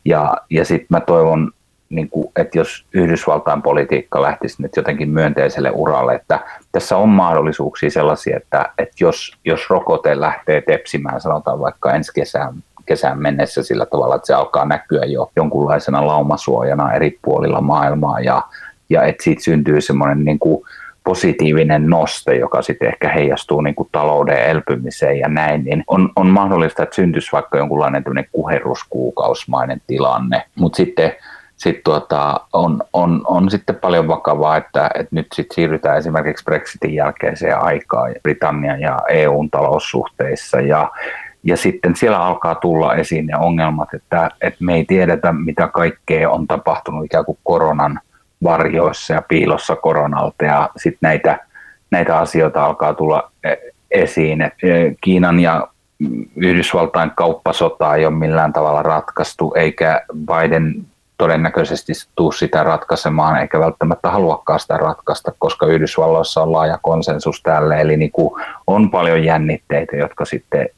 [0.05, 1.53] Ja, ja sitten mä toivon
[1.91, 6.41] niin kuin, että jos Yhdysvaltain politiikka lähtisi nyt jotenkin myönteiselle uralle, että
[6.73, 12.55] tässä on mahdollisuuksia sellaisia, että, että jos, jos rokote lähtee tepsimään, sanotaan vaikka ensi kesään,
[12.87, 18.43] kesään mennessä sillä tavalla, että se alkaa näkyä jo jonkunlaisena laumasuojana eri puolilla maailmaa ja,
[18.91, 20.65] ja että siitä syntyy semmoinen niin kuin
[21.07, 26.27] positiivinen noste, joka sitten ehkä heijastuu niin kuin talouden elpymiseen ja näin, niin on, on
[26.27, 31.13] mahdollista, että syntyisi vaikka jonkunlainen kuheruskuukausmainen tilanne, mutta sitten
[31.57, 36.95] sitten tuota, on, on, on sitten paljon vakavaa, että, että nyt sit siirrytään esimerkiksi Brexitin
[36.95, 40.91] jälkeiseen aikaan Britannian ja EUn taloussuhteissa ja,
[41.43, 46.31] ja sitten siellä alkaa tulla esiin ne ongelmat, että, että me ei tiedetä, mitä kaikkea
[46.31, 48.01] on tapahtunut ikään kuin koronan
[48.43, 51.39] varjoissa ja piilossa koronalta ja sitten näitä,
[51.91, 53.55] näitä asioita alkaa tulla e,
[53.91, 54.43] esiin.
[54.43, 55.69] Et e, Kiinan ja
[56.37, 60.87] Yhdysvaltain kauppasota ei ole millään tavalla ratkaistu, eikä Biden
[61.19, 67.81] todennäköisesti tuu sitä ratkaisemaan, eikä välttämättä haluakaan sitä ratkaista, koska Yhdysvalloissa on laaja konsensus tälle,
[67.81, 70.69] eli niin kuin on paljon jännitteitä, jotka sitten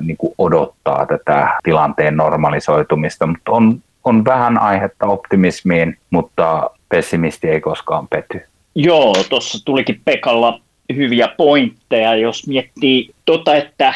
[0.00, 7.60] niin kuin odottaa tätä tilanteen normalisoitumista, mutta on, on vähän aihetta optimismiin, mutta pessimisti ei
[7.60, 8.40] koskaan pety.
[8.74, 10.60] Joo, tuossa tulikin Pekalla
[10.96, 13.94] hyviä pointteja, jos miettii tota, että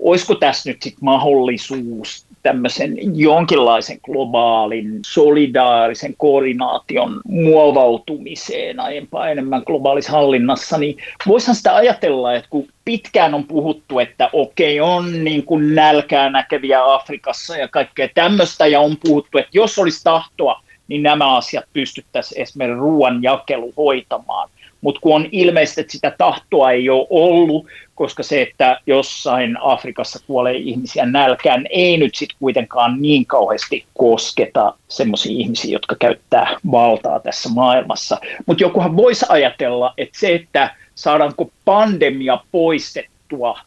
[0.00, 10.78] olisiko tässä nyt sitten mahdollisuus tämmöisen jonkinlaisen globaalin solidaarisen koordinaation muovautumiseen aiempaa enemmän globaalissa hallinnassa,
[10.78, 16.30] niin voisihan sitä ajatella, että kun pitkään on puhuttu, että okei, on niin kuin nälkää
[16.30, 21.64] näkeviä Afrikassa ja kaikkea tämmöistä, ja on puhuttu, että jos olisi tahtoa, niin nämä asiat
[21.72, 24.48] pystyttäisiin esimerkiksi ruoan jakelu hoitamaan.
[24.80, 27.66] Mutta kun on ilmeistä, että sitä tahtoa ei ole ollut,
[28.00, 34.74] koska se, että jossain Afrikassa kuolee ihmisiä nälkään, ei nyt sitten kuitenkaan niin kauheasti kosketa
[34.88, 38.18] semmoisia ihmisiä, jotka käyttää valtaa tässä maailmassa.
[38.46, 43.58] Mutta jokuhan voisi ajatella, että se, että saadaanko pandemia poistettua,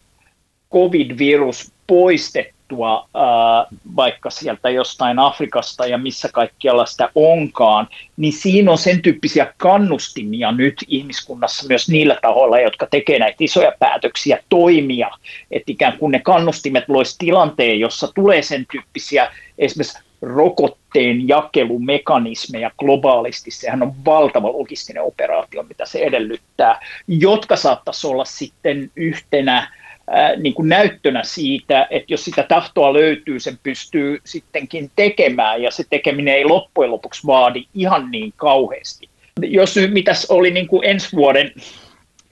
[0.74, 7.88] covid-virus poistettua, tuotua ää, vaikka sieltä jostain Afrikasta ja missä kaikkialla sitä onkaan,
[8.18, 13.72] niin siinä on sen tyyppisiä kannustimia nyt ihmiskunnassa myös niillä tahoilla, jotka tekee näitä isoja
[13.80, 15.10] päätöksiä toimia,
[15.52, 23.52] että ikään kuin ne kannustimet loisi tilanteen, jossa tulee sen tyyppisiä esimerkiksi rokotteen jakelumekanismeja globaalisti,
[23.52, 29.83] sehän on valtava logistinen operaatio, mitä se edellyttää, jotka saattaisi olla sitten yhtenä
[30.38, 35.84] niin kuin näyttönä siitä, että jos sitä tahtoa löytyy, sen pystyy sittenkin tekemään ja se
[35.90, 39.10] tekeminen ei loppujen lopuksi vaadi ihan niin kauheasti.
[39.42, 41.52] Jos nyt mitäs oli niin kuin ensi vuoden,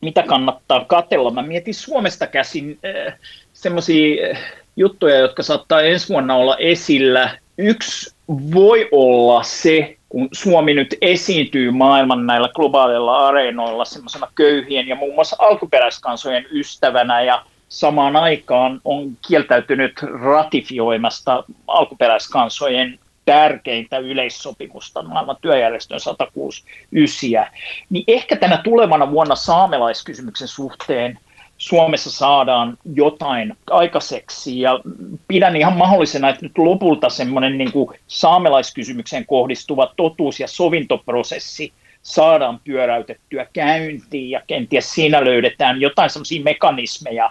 [0.01, 3.13] mitä kannattaa katella, mä mietin Suomesta käsin äh,
[3.53, 4.37] semmoisia
[4.75, 7.37] juttuja, jotka saattaa ensi vuonna olla esillä.
[7.57, 8.15] Yksi
[8.53, 15.15] voi olla se, kun Suomi nyt esiintyy maailman näillä globaaleilla areenoilla semmoisena köyhien ja muun
[15.15, 27.57] muassa alkuperäiskansojen ystävänä ja samaan aikaan on kieltäytynyt ratifioimasta alkuperäiskansojen tärkeintä yleissopimusta, maailman työjärjestön 169,
[27.89, 31.19] niin ehkä tänä tulevana vuonna saamelaiskysymyksen suhteen
[31.57, 34.61] Suomessa saadaan jotain aikaiseksi.
[34.61, 34.79] Ja
[35.27, 37.71] pidän ihan mahdollisena, että nyt lopulta semmoinen niin
[38.07, 47.29] saamelaiskysymykseen kohdistuva totuus- ja sovintoprosessi saadaan pyöräytettyä käyntiin ja kenties siinä löydetään jotain sellaisia mekanismeja,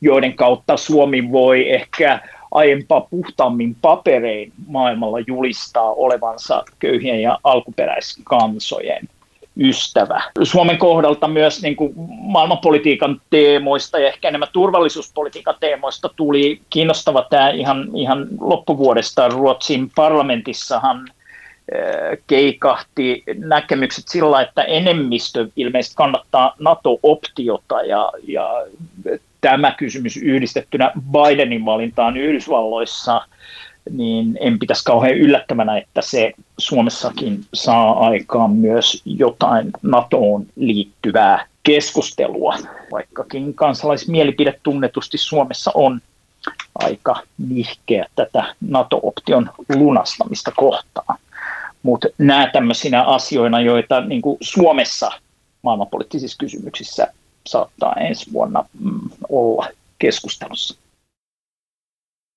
[0.00, 2.20] joiden kautta Suomi voi ehkä
[2.50, 9.08] aiempaa puhtaammin paperein maailmalla julistaa olevansa köyhien ja alkuperäiskansojen
[9.60, 10.22] ystävä.
[10.42, 17.50] Suomen kohdalta myös niin kuin maailmanpolitiikan teemoista ja ehkä enemmän turvallisuuspolitiikan teemoista tuli kiinnostava tämä
[17.50, 21.08] ihan, ihan loppuvuodesta Ruotsin parlamentissahan
[22.26, 28.66] keikahti näkemykset sillä, että enemmistö ilmeisesti kannattaa NATO-optiota ja, ja
[29.40, 33.20] tämä kysymys yhdistettynä Bidenin valintaan Yhdysvalloissa,
[33.90, 42.56] niin en pitäisi kauhean yllättävänä, että se Suomessakin saa aikaan myös jotain NATOon liittyvää keskustelua,
[42.92, 46.00] vaikkakin kansalaismielipide tunnetusti Suomessa on
[46.74, 47.16] aika
[47.48, 51.18] nihkeä tätä NATO-option lunastamista kohtaan.
[51.82, 55.10] Mutta nämä tämmöisinä asioina, joita niin kuin Suomessa
[55.62, 57.08] maailmanpoliittisissa kysymyksissä
[57.46, 59.68] saattaa ensi vuonna mm, olla
[59.98, 60.81] keskustelussa.